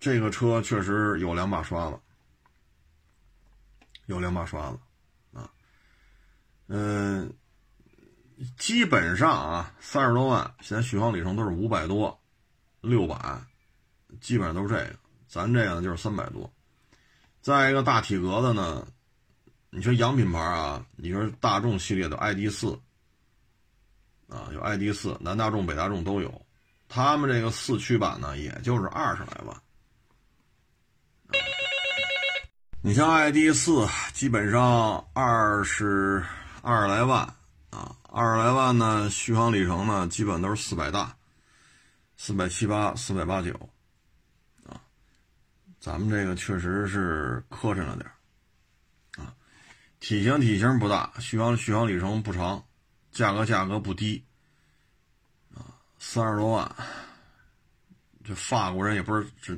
[0.00, 1.98] 这个车确实有两把刷子，
[4.06, 4.78] 有两把刷子，
[5.38, 5.48] 啊，
[6.68, 7.30] 嗯，
[8.56, 12.18] 基本上啊，三十多万，现在续航里程都是五百多、
[12.80, 13.38] 六百，
[14.22, 14.96] 基本上都是这个。
[15.28, 16.50] 咱这个呢就是三百多。
[17.42, 18.86] 再一个大体格子呢，
[19.68, 22.72] 你说洋品牌啊，你说大众系列的 ID 四，
[24.28, 26.46] 啊，有 ID 四，南大众、北大众都有，
[26.88, 29.62] 他们这个四驱版呢，也就是二十来万。
[32.82, 36.24] 你像 ID 四，基本上二十
[36.62, 37.20] 二十来万
[37.68, 41.14] 啊，二十来万呢，续航里程呢，基本都是四百大，
[42.16, 43.52] 四百七八、四百八九，
[44.66, 44.80] 啊，
[45.78, 48.10] 咱们这个确实是磕碜了点
[49.26, 49.34] 啊，
[50.00, 52.64] 体型体型不大，续航续航里程不长，
[53.12, 54.24] 价格价格不低，
[55.54, 55.68] 啊，
[55.98, 56.74] 三十多万，
[58.24, 59.54] 这法国人也不是这，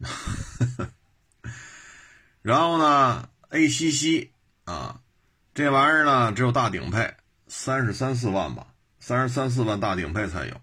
[2.42, 4.30] 然后呢，ACC
[4.64, 5.00] 啊，
[5.54, 7.14] 这玩意儿呢只有大顶配，
[7.48, 8.66] 三十三四万吧，
[8.98, 10.60] 三十三四万大顶配才有。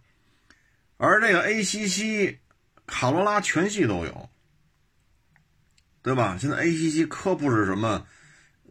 [0.97, 2.37] 而这个 ACC
[2.87, 4.29] 卡罗拉全系都有，
[6.01, 6.37] 对吧？
[6.39, 8.07] 现在 ACC 可不是什么，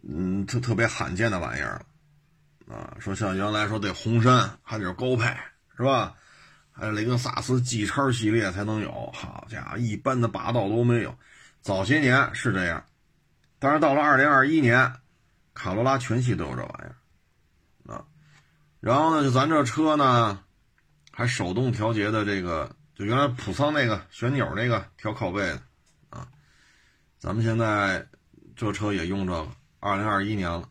[0.03, 1.81] 嗯，特特别罕见的玩意儿
[2.67, 2.97] 了啊。
[2.99, 5.25] 说像原来说得红山，还得是高配，
[5.77, 6.15] 是吧？
[6.73, 9.11] 还有雷克萨斯 G 叉系列才能有。
[9.11, 11.17] 好家伙，一般的霸道都没有。
[11.61, 12.85] 早些年是这样，
[13.59, 14.93] 但是到了二零二一年，
[15.53, 18.05] 卡罗拉全系都有这玩意儿啊。
[18.79, 20.43] 然后呢，就咱这车呢。
[21.17, 25.59] 还手动调节的这个，就原来普桑那个旋钮那个调靠背的
[26.11, 26.27] 啊，
[27.17, 28.07] 咱们现在
[28.55, 29.49] 这车也用这个，
[29.79, 30.69] 二零二一年了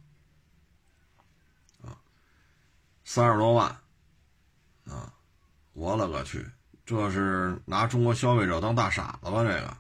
[1.83, 1.99] 啊，
[3.05, 3.77] 三十多万
[4.85, 5.13] 啊，
[5.73, 6.47] 我勒个去，
[6.85, 9.43] 这是拿中国消费者当大傻子吧？
[9.43, 9.77] 这个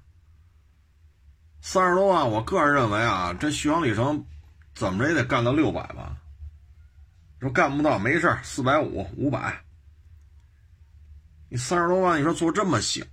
[1.69, 4.25] 三十多万，我个人认为啊，这续航里程
[4.73, 6.17] 怎么着也得干到六百吧？
[7.41, 9.65] 说干不到没事四百五、五百。
[11.49, 13.05] 你三十多万，你说做这么小，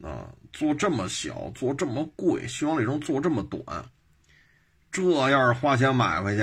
[0.00, 3.84] 啊，做这么小，做这么贵，续航里程做这么短，
[4.92, 6.42] 这要是花钱买回去，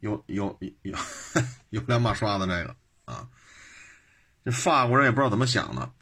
[0.00, 0.96] 有有有
[1.68, 2.74] 有两把刷子这个
[3.04, 3.28] 啊，
[4.42, 5.92] 这法国人也不知道怎么想的，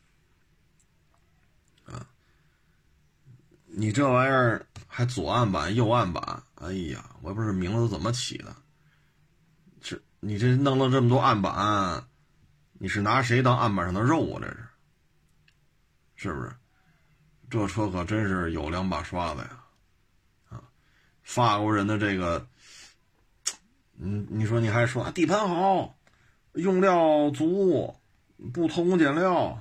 [3.81, 8.55] 你这玩意儿还左案板右案板，哎呀，我也不知道名字怎么起的。
[9.81, 12.05] 这你这弄了这么多案板，
[12.75, 14.39] 你是拿谁当案板上的肉啊？
[14.43, 14.69] 这是，
[16.17, 16.53] 是不是？
[17.49, 19.65] 这车可真是有两把刷子呀！
[20.51, 20.63] 啊，
[21.23, 22.47] 法国人的这个，
[23.99, 25.97] 嗯，你说你还说啊，底盘好，
[26.53, 27.97] 用料足，
[28.53, 29.59] 不偷工减料，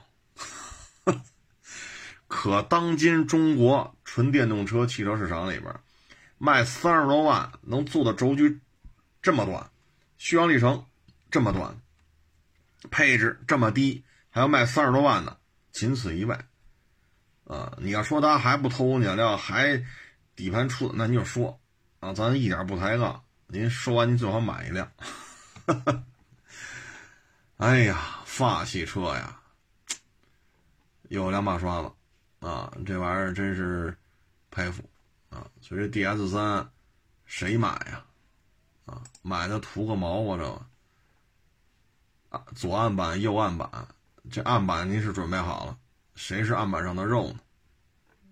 [2.30, 5.76] 可当今中国纯电动车汽车市场里边，
[6.38, 8.62] 卖三十多万能做的轴距
[9.22, 9.70] 这么短。
[10.20, 10.86] 续航里程
[11.32, 11.76] 这么短，
[12.92, 15.38] 配置这么低，还要卖三十多万呢，
[15.72, 16.38] 仅此一位。
[17.46, 19.84] 啊，你要说他还不偷工减料，还
[20.36, 21.60] 底盘出，那你就说
[22.00, 23.24] 啊，咱一点不抬杠。
[23.48, 24.92] 您说完，您最好买一辆。
[27.58, 29.40] 哎呀，法系车呀，
[31.08, 31.92] 有两把刷子
[32.40, 33.96] 啊，这玩意儿真是
[34.50, 34.84] 佩服
[35.30, 35.46] 啊。
[35.62, 36.70] 所以这 DS 三
[37.26, 38.06] 谁买呀？
[38.86, 40.38] 啊，买的图个毛啊！
[40.38, 40.66] 这个
[42.30, 43.70] 啊，左案板、右案板，
[44.32, 45.78] 这案板您是准备好了？
[46.16, 47.40] 谁是案板上的肉呢？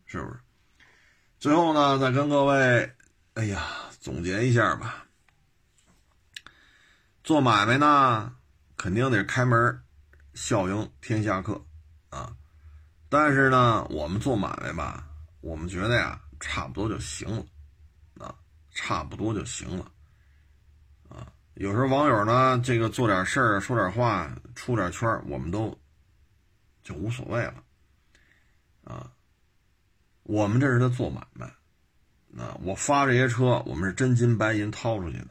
[0.05, 0.39] 是不是？
[1.39, 2.95] 最后呢，再跟各位，
[3.36, 3.64] 哎呀，
[3.99, 5.05] 总结一下吧。
[7.24, 8.36] 做买卖呢，
[8.78, 9.84] 肯定得开门，
[10.34, 11.64] 笑迎天下客
[12.10, 12.36] 啊。
[13.10, 15.08] 但是呢，我们做买卖吧，
[15.41, 17.45] 我们觉得呀，差不多就行了
[18.20, 18.36] 啊，
[18.72, 19.91] 差不多就行了。
[21.08, 25.76] 啊有时候网友呢，这个做点事儿、说点话、出点圈我们都
[26.84, 27.64] 就无所谓了
[28.84, 29.12] 啊。
[30.24, 31.47] 我们这是在做买卖，
[32.38, 35.30] 啊，我发这些车，我们是真金白银掏出去的，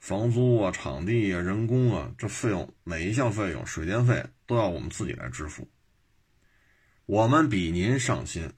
[0.00, 5.66] 房租啊、场地啊、人工啊，这费用每一项费用、水电费都要我们自己来支付。
[7.08, 8.52] 我们比您上心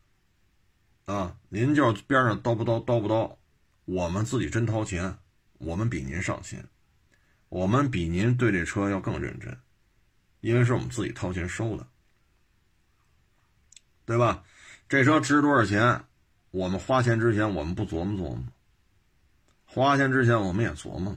[1.05, 3.37] 啊，您就边上叨不叨叨不叨，
[3.85, 5.17] 我们自己真掏钱。
[5.59, 6.61] 我们比您上心，
[7.49, 9.57] 我们比您对这车要更认真，
[10.41, 11.87] 因为是我们自己掏钱收的，
[14.05, 14.43] 对吧？
[14.89, 16.05] 这车值多少钱？
[16.51, 18.45] 我们花钱之前，我们不琢磨琢磨？
[19.65, 21.17] 花钱之前，我们也琢磨，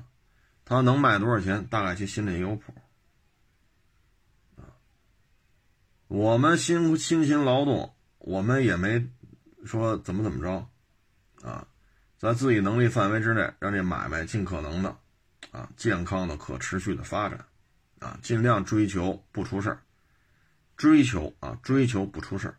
[0.65, 1.65] 它能卖多少钱？
[1.65, 2.75] 大概其心里也有谱。
[6.13, 9.03] 我们辛辛勤劳动，我们也没
[9.65, 10.69] 说怎么怎么着，
[11.41, 11.67] 啊。
[12.19, 14.95] 在自己能力范围之内，让这买卖尽可能的，
[15.51, 17.43] 啊，健康的、可持续的发展，
[17.97, 19.81] 啊，尽量追求不出事儿，
[20.77, 22.57] 追求啊，追求不出事儿。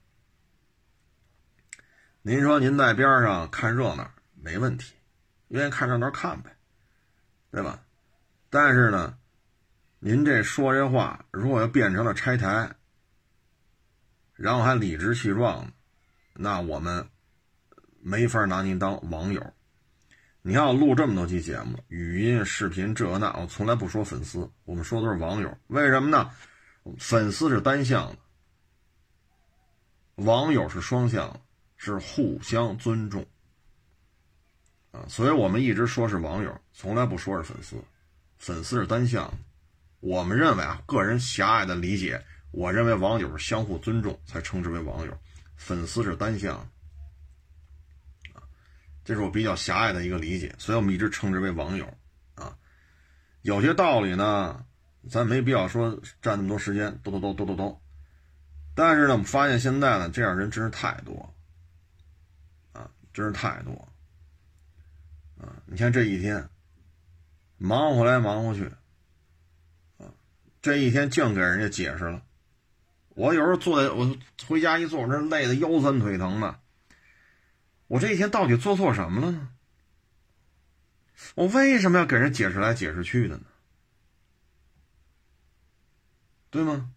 [2.23, 4.95] 您说您在边上看热闹没问题，
[5.47, 6.57] 愿意看热闹看呗，
[7.53, 7.85] 对吧？
[8.51, 9.17] 但是呢，
[10.01, 12.75] 您这说这话，如果要变成了拆台，
[14.35, 15.73] 然后还理直气壮，
[16.35, 17.09] 那我们。
[18.07, 19.43] 没法拿您当网友，
[20.43, 25.57] 你看我录这么多期节目，语音、视频这那，我从来不说粉丝，我们说都是网友。
[25.69, 26.31] 为什么呢？
[26.99, 28.19] 粉丝是单向的，
[30.17, 31.35] 网友是双向，
[31.79, 33.27] 是互相尊重
[34.91, 35.07] 啊。
[35.09, 37.83] 所以我们一直说是网友，从来不说是粉丝。
[38.37, 39.39] 粉丝是单向的，
[40.01, 42.23] 我们认为啊，个人狭隘的理解，
[42.55, 45.19] 我认为网友是相互尊重才称之为网友，
[45.57, 46.57] 粉丝是单向
[48.33, 48.43] 啊，
[49.05, 51.87] 这是我比较狭隘的一个理解，所以我们一直称之为网友
[52.35, 52.57] 啊。
[53.43, 54.65] 有些道理呢。
[55.07, 57.79] 咱没必要说占那么多时间，叨叨叨叨叨叨。
[58.75, 61.35] 但是呢，我们发现现在呢，这样人真是太多，
[62.73, 63.87] 啊，真是太多，
[65.39, 66.49] 啊，你看这一天，
[67.59, 68.65] 忙活来忙活去，
[69.99, 70.09] 啊，
[70.63, 72.23] 这一天净给人家解释了。
[73.15, 76.61] 我有时候坐在我回家一坐，我这累的腰酸腿疼的。
[77.87, 79.51] 我这一天到底做错什么了呢？
[81.37, 83.45] 我为什么要给人解释来解释去的呢？
[86.51, 86.91] 对吗？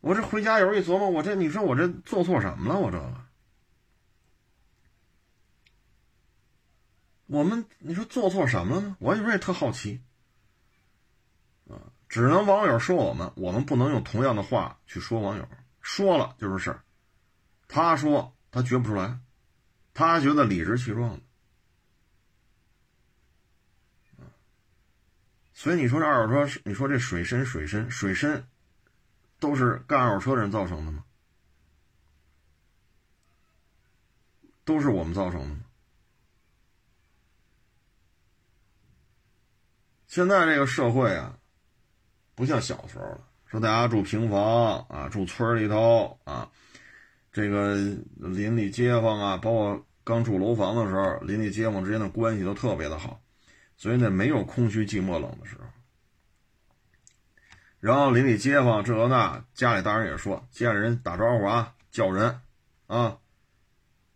[0.00, 2.78] 我这回家有时候一琢磨，我这你说我这做错什么了？
[2.78, 3.26] 我这个，
[7.26, 8.96] 我们你说做错什么了呢？
[9.00, 10.00] 我有时候也特好奇。
[12.08, 15.48] 只能网友说我们，我们不能用同样的话去说网友，
[15.80, 16.82] 说了就是事儿。
[17.68, 19.18] 他说他觉不出来，
[19.92, 21.20] 他觉得理直气壮的。
[25.52, 28.46] 所以你说这二手车，你说这水深水深水深，
[29.40, 31.02] 都是干二手车人造成的吗？
[34.64, 35.60] 都是我们造成的吗？
[40.08, 41.38] 现在这个社会啊，
[42.36, 46.48] 不像小时候了，说大家住平房啊，住村里头啊，
[47.32, 47.74] 这个
[48.16, 53.20] 邻里街坊啊，包括刚住楼房的时候，邻里街坊之间的关系都特别的好。
[53.78, 55.64] 所以呢，没有空虚、寂寞、冷的时候。
[57.80, 62.40] 然后邻里街坊这那，家里大人也说，见人打招呼啊，叫人
[62.86, 63.18] 啊，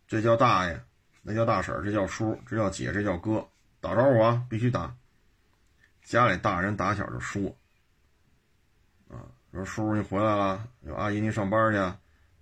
[0.07, 0.83] 这叫大爷，
[1.23, 3.49] 那叫大婶，这叫叔，这叫姐，这叫哥，
[3.81, 4.95] 打招呼啊，必须打。
[6.03, 7.55] 家里大人打小就说，
[9.53, 11.79] 说叔叔你回来了，阿姨您上班去，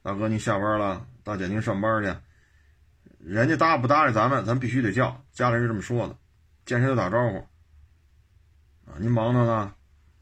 [0.02, 2.14] 大哥您下班了，大姐您上班去，
[3.18, 6.16] 人家搭不搭理咱们，咱必须得叫，家里人这么说的。
[6.66, 7.38] 见谁都打招呼，
[8.84, 9.74] 啊，您忙着呢，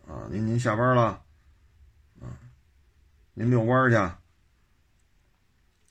[0.07, 1.21] 啊，您您下班了，
[2.21, 2.31] 啊，
[3.35, 3.97] 您遛弯去。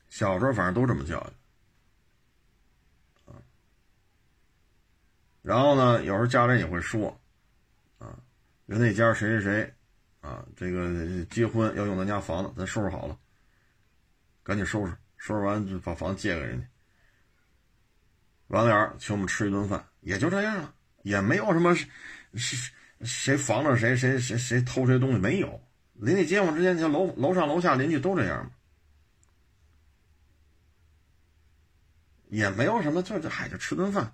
[0.08, 1.20] 小时候反正都这么叫，
[3.26, 3.36] 啊，
[5.42, 7.20] 然后呢，有时候家人也会说，
[8.00, 8.18] 啊，
[8.66, 9.75] 人那家谁谁谁，
[10.26, 13.16] 啊，这个结婚要用咱家房子，咱收拾好了，
[14.42, 16.68] 赶紧收拾，收拾完就把房子借给人家。
[18.48, 20.74] 完了请我们吃一顿饭，也就这样了，
[21.04, 22.72] 也没有什么是
[23.02, 25.62] 谁防着谁，谁谁谁偷谁东西没有。
[25.94, 28.52] 邻里街坊之间，你像楼楼上楼下邻居都这样
[32.30, 34.12] 也没有什么，就这嗨，就吃顿饭。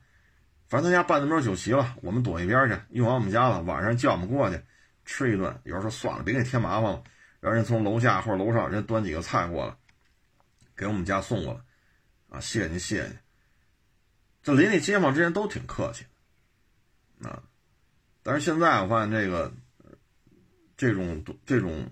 [0.68, 4.62] 反正他家办那边酒席了，我们躲一边去，用完我们家了，晚上叫我们过去
[5.12, 5.54] 吃一顿。
[5.66, 7.04] 有时候说算了，别给你添麻烦了，
[7.42, 9.76] 让人从楼下或者楼上人端几个菜过来，
[10.74, 11.60] 给我们家送过来。
[12.30, 13.18] 啊，谢谢您，谢谢您。
[14.42, 16.06] 这邻里街坊之间都挺客气，
[17.22, 17.44] 啊，
[18.24, 19.54] 但是现在我发现这个
[20.78, 21.86] 这种这种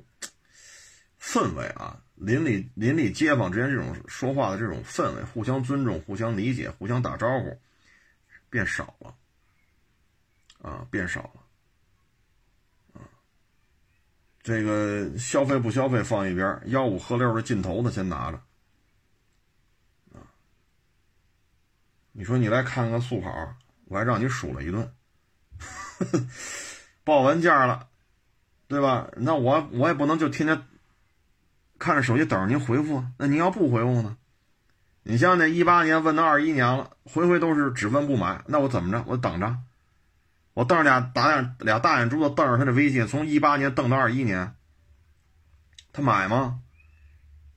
[1.20, 7.60] 氛围啊，邻里邻里街坊之间这种说话的这种氛围，互相尊重、互相理解、互相打招呼，
[8.50, 9.14] 变少了，
[10.62, 11.44] 啊，变少了，
[14.42, 18.42] 这个消费不消费放一边，吆五喝六的劲头子先拿着。
[22.12, 24.92] 你说你来看看速跑，我还让你数了一顿，
[27.06, 27.88] 报完价了，
[28.68, 29.10] 对吧？
[29.18, 30.64] 那我我也不能就天天
[31.78, 33.06] 看着手机等着您回复。
[33.18, 34.18] 那您要不回复呢？
[35.04, 39.04] 你像那一八年问到二一年了，回回都是只问不买，那我怎么着？
[39.08, 39.58] 我等着，
[40.60, 44.56] 我瞪着俩大眼俩大眼珠子瞪着他的微信，从一八年瞪到二一年，
[45.94, 46.60] 他买吗？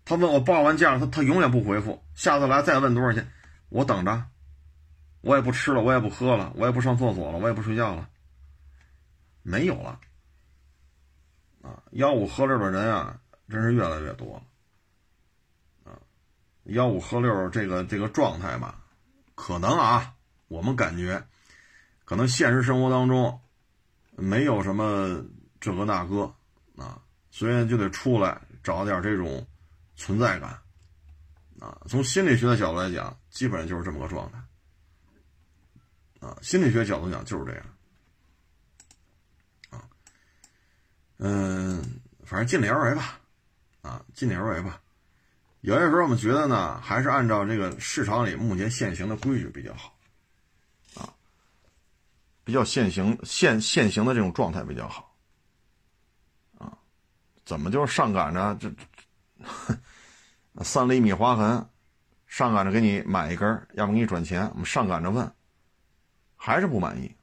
[0.05, 2.01] 他问我报完价，他他永远不回复。
[2.15, 3.29] 下次来再问多少钱，
[3.71, 4.27] 我等着。
[5.21, 8.09] 我也不吃了，我也不喝了，我也不上厕所了，我也不睡觉了，
[9.43, 9.99] 没有了，
[11.61, 14.41] 啊，吆五喝六的人啊，真是越来越多
[15.85, 15.99] 了，啊，
[16.67, 18.79] 吆五喝六这个这个状态吧，
[19.35, 20.15] 可能啊，
[20.47, 21.25] 我们感觉，
[22.13, 23.41] 可能现实生活当中，
[24.19, 25.25] 没有什么
[25.59, 26.31] 这个那个，
[26.77, 27.01] 啊，
[27.31, 29.47] 所以就得出来找点这种
[29.97, 30.51] 存在感，
[31.59, 34.39] 啊，从心理学的角度来讲，基本上就是这么个状态。
[36.21, 37.65] 啊，心理学角度讲就是这样，
[39.71, 39.81] 啊，
[41.17, 41.83] 嗯，
[42.27, 43.19] 反正尽力而为吧，
[43.81, 44.79] 啊，尽力而为吧。
[45.63, 49.92] 有些时候我们觉得呢，还是按照这个市场里目前现行的规矩比较好，
[52.45, 55.15] 比较现行现现行的这种状态比较好，
[56.59, 56.77] 啊，
[57.45, 58.73] 怎么就是上赶着这
[60.65, 61.69] 三厘米划痕，
[62.27, 65.33] 上赶着给你买一根，要不给你转钱，我们上赶着问，
[66.37, 67.15] 还是不满意，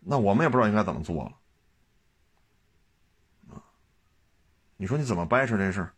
[0.00, 1.32] 那我们也不知道应该怎么做了，
[3.54, 3.62] 啊，
[4.76, 5.92] 你说你怎么掰扯这事儿？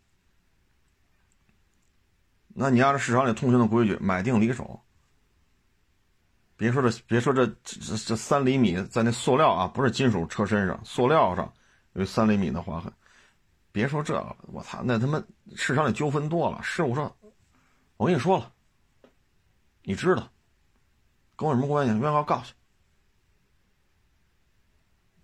[2.60, 4.82] 那你按照市场里通行的规矩，买定离手。
[6.58, 11.50] 别说这，别说这，这这三厘米在那塑料啊，不是金属车身上，塑料上
[11.92, 12.92] 有三厘米的划痕。
[13.70, 15.22] 别说这个，我操，那他妈
[15.54, 16.60] 市场里纠纷多了。
[16.60, 17.16] 师傅说，
[17.96, 18.52] 我跟你说了，
[19.82, 20.28] 你知道，
[21.36, 21.92] 跟我什么关系？
[21.92, 22.52] 原告告诉。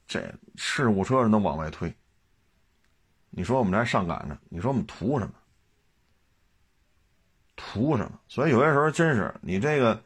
[0.06, 1.92] 这事故车能往外推。
[3.30, 5.34] 你说我们这还上赶着，你说我们图什么？
[7.56, 8.20] 图什么？
[8.28, 10.00] 所以有些时候真是你这个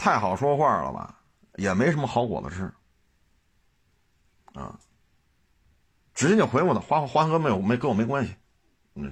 [0.00, 1.14] 太好说话了吧，
[1.56, 2.72] 也没什么好果子吃
[4.58, 4.80] 啊。
[6.14, 8.34] 直接就回复他，花花哥没有没跟我没关系，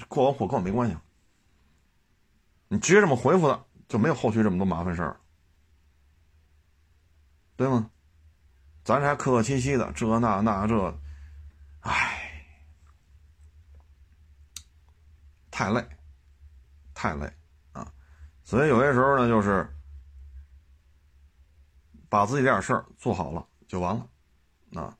[0.08, 0.96] 过完户跟我没关系。
[2.68, 5.20] 你直接这么回复他，就没有后续这么多麻烦事儿，
[7.54, 7.90] 对吗？
[8.82, 10.98] 咱还客客气气的，这那那这，
[11.80, 12.46] 唉，
[15.50, 15.86] 太累，
[16.94, 17.30] 太累
[17.72, 17.92] 啊。
[18.42, 19.70] 所以有些时候呢，就是
[22.08, 24.06] 把自己这点事儿做好了就完了。
[24.80, 24.96] 啊，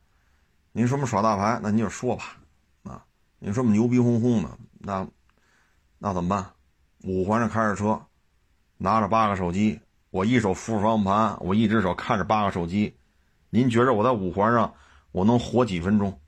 [0.72, 2.36] 您说我们耍大牌，那您就说吧。
[2.84, 3.04] 啊，
[3.38, 5.06] 您说我们牛逼哄哄的，那
[5.98, 6.52] 那怎么办？
[7.04, 8.00] 五环上开着车，
[8.76, 9.80] 拿着八个手机，
[10.10, 12.96] 我一手扶着方向盘，我一只手看着八个手机。
[13.50, 14.74] 您觉着我在五环上
[15.12, 16.20] 我能活几分钟？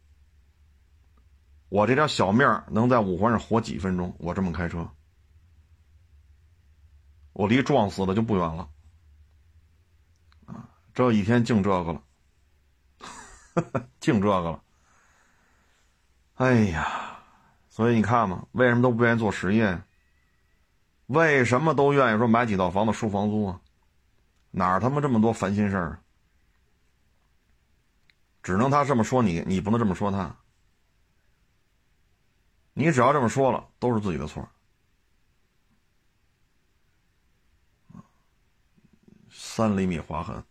[1.69, 4.15] 我这条小命能在五环上活几分钟？
[4.19, 4.89] 我这么开车。
[7.33, 8.69] 我离撞死了就不远了，
[10.95, 12.03] 这一天净这个了，
[14.01, 14.63] 净这个了。
[16.35, 17.19] 哎呀，
[17.69, 19.83] 所以你看嘛，为什么都不愿意做实业？
[21.07, 23.61] 为什么都愿意说买几套房子收房租啊？
[24.51, 26.03] 哪儿他妈这么多烦心事儿？
[28.43, 30.35] 只能他这么说你，你不能这么说他。
[32.73, 34.49] 你只要这么说了，都是自己的错。
[39.31, 40.43] 三厘米划痕，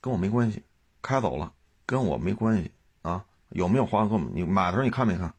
[0.00, 0.62] 跟我没关系，
[1.02, 1.52] 开走了，
[1.86, 2.70] 跟我没关系
[3.02, 3.24] 啊！
[3.50, 4.30] 有没有划痕？
[4.34, 5.34] 你买的时候你看没看？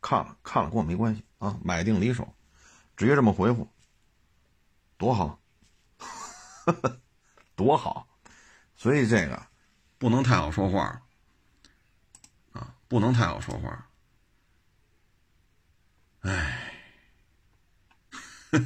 [0.00, 1.58] 看了，看了，跟我没关系啊！
[1.64, 2.34] 买定离手，
[2.96, 3.68] 直接这么回复，
[4.96, 5.38] 多好，
[7.56, 8.06] 多好！
[8.76, 9.42] 所以这个
[9.98, 11.02] 不能太好说话
[12.52, 13.88] 啊，不能太好说话。
[16.20, 16.72] 哎，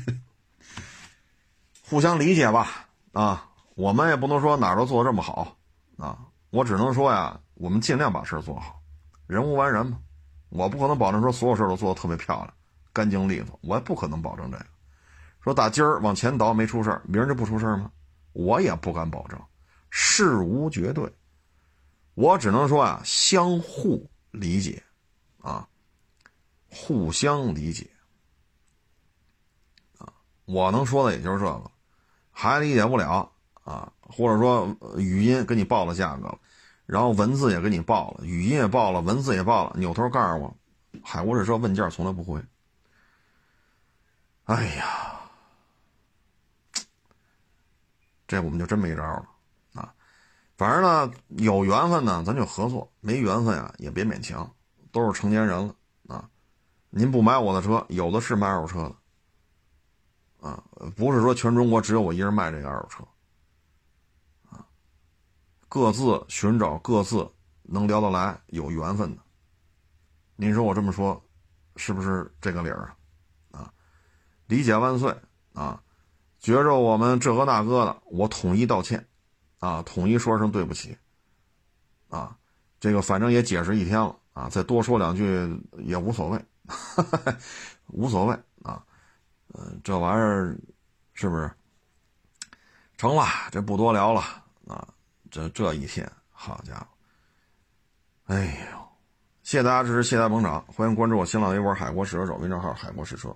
[1.89, 2.89] 互相理解吧。
[3.13, 3.50] 啊，
[3.81, 5.57] 我们也不能说哪儿都做的这么好，
[5.97, 6.19] 啊，
[6.51, 8.79] 我只能说呀，我们尽量把事儿做好，
[9.27, 9.99] 人无完人嘛，
[10.51, 12.53] 我不可能保证说所有事儿都做的特别漂亮、
[12.93, 14.67] 干净利索，我也不可能保证这个。
[15.41, 17.91] 说打今儿往前倒没出事儿，明儿就不出事儿吗？
[18.35, 19.41] 我也不敢保证，
[19.89, 21.11] 事无绝对，
[22.13, 24.83] 我只能说啊，相互理解，
[25.39, 25.67] 啊，
[26.69, 27.89] 互相理解，
[29.97, 30.13] 啊，
[30.45, 31.71] 我能说的也就是这个。
[32.31, 33.33] 还理解不了
[33.65, 36.39] 啊，或者说语音给你报了价格了，
[36.87, 40.57] 然后文字也给你报了，语音也报了，文字也报了，扭头告诉我，
[41.03, 42.43] 海沃士车问价从来不回。
[44.45, 45.21] 哎呀，
[48.27, 49.29] 这我们就真没招了
[49.75, 49.95] 啊！
[50.57, 54.53] 反正呢，有缘分呢，咱就合作；没缘分啊，也别勉强，
[54.91, 55.75] 都是成年人了
[56.09, 56.29] 啊。
[56.89, 60.49] 您不买我的车，有的是卖二手车的。
[60.49, 60.65] 啊，
[60.97, 63.05] 不是说全中国只有我一人卖这个二手车，
[65.71, 67.31] 各自寻找各自
[67.63, 69.23] 能聊得来、有缘分的。
[70.35, 71.25] 您说我这么说，
[71.77, 72.93] 是不是这个理儿
[73.53, 73.61] 啊？
[73.61, 73.73] 啊，
[74.47, 75.15] 理解万岁
[75.53, 75.81] 啊！
[76.41, 79.07] 觉着我们这个那个的，我统一道歉，
[79.61, 80.99] 啊，统一说声对不起，
[82.09, 82.37] 啊，
[82.81, 85.25] 这个反正也解释一天了啊，再多说两句
[85.79, 86.45] 也无所谓，
[87.87, 88.35] 无所谓
[88.65, 88.85] 啊。
[89.55, 90.59] 嗯，这玩意儿
[91.15, 91.49] 是不是
[92.99, 93.25] 成了？
[93.53, 94.21] 这不多聊了
[94.67, 94.89] 啊！
[95.31, 96.87] 这这一天，好家伙！
[98.27, 98.79] 哎呦，
[99.43, 103.35] 谢谢大家支持，谢谢大家捧场，欢迎关注我新浪微博“海国试车手”微信号“海国试车”。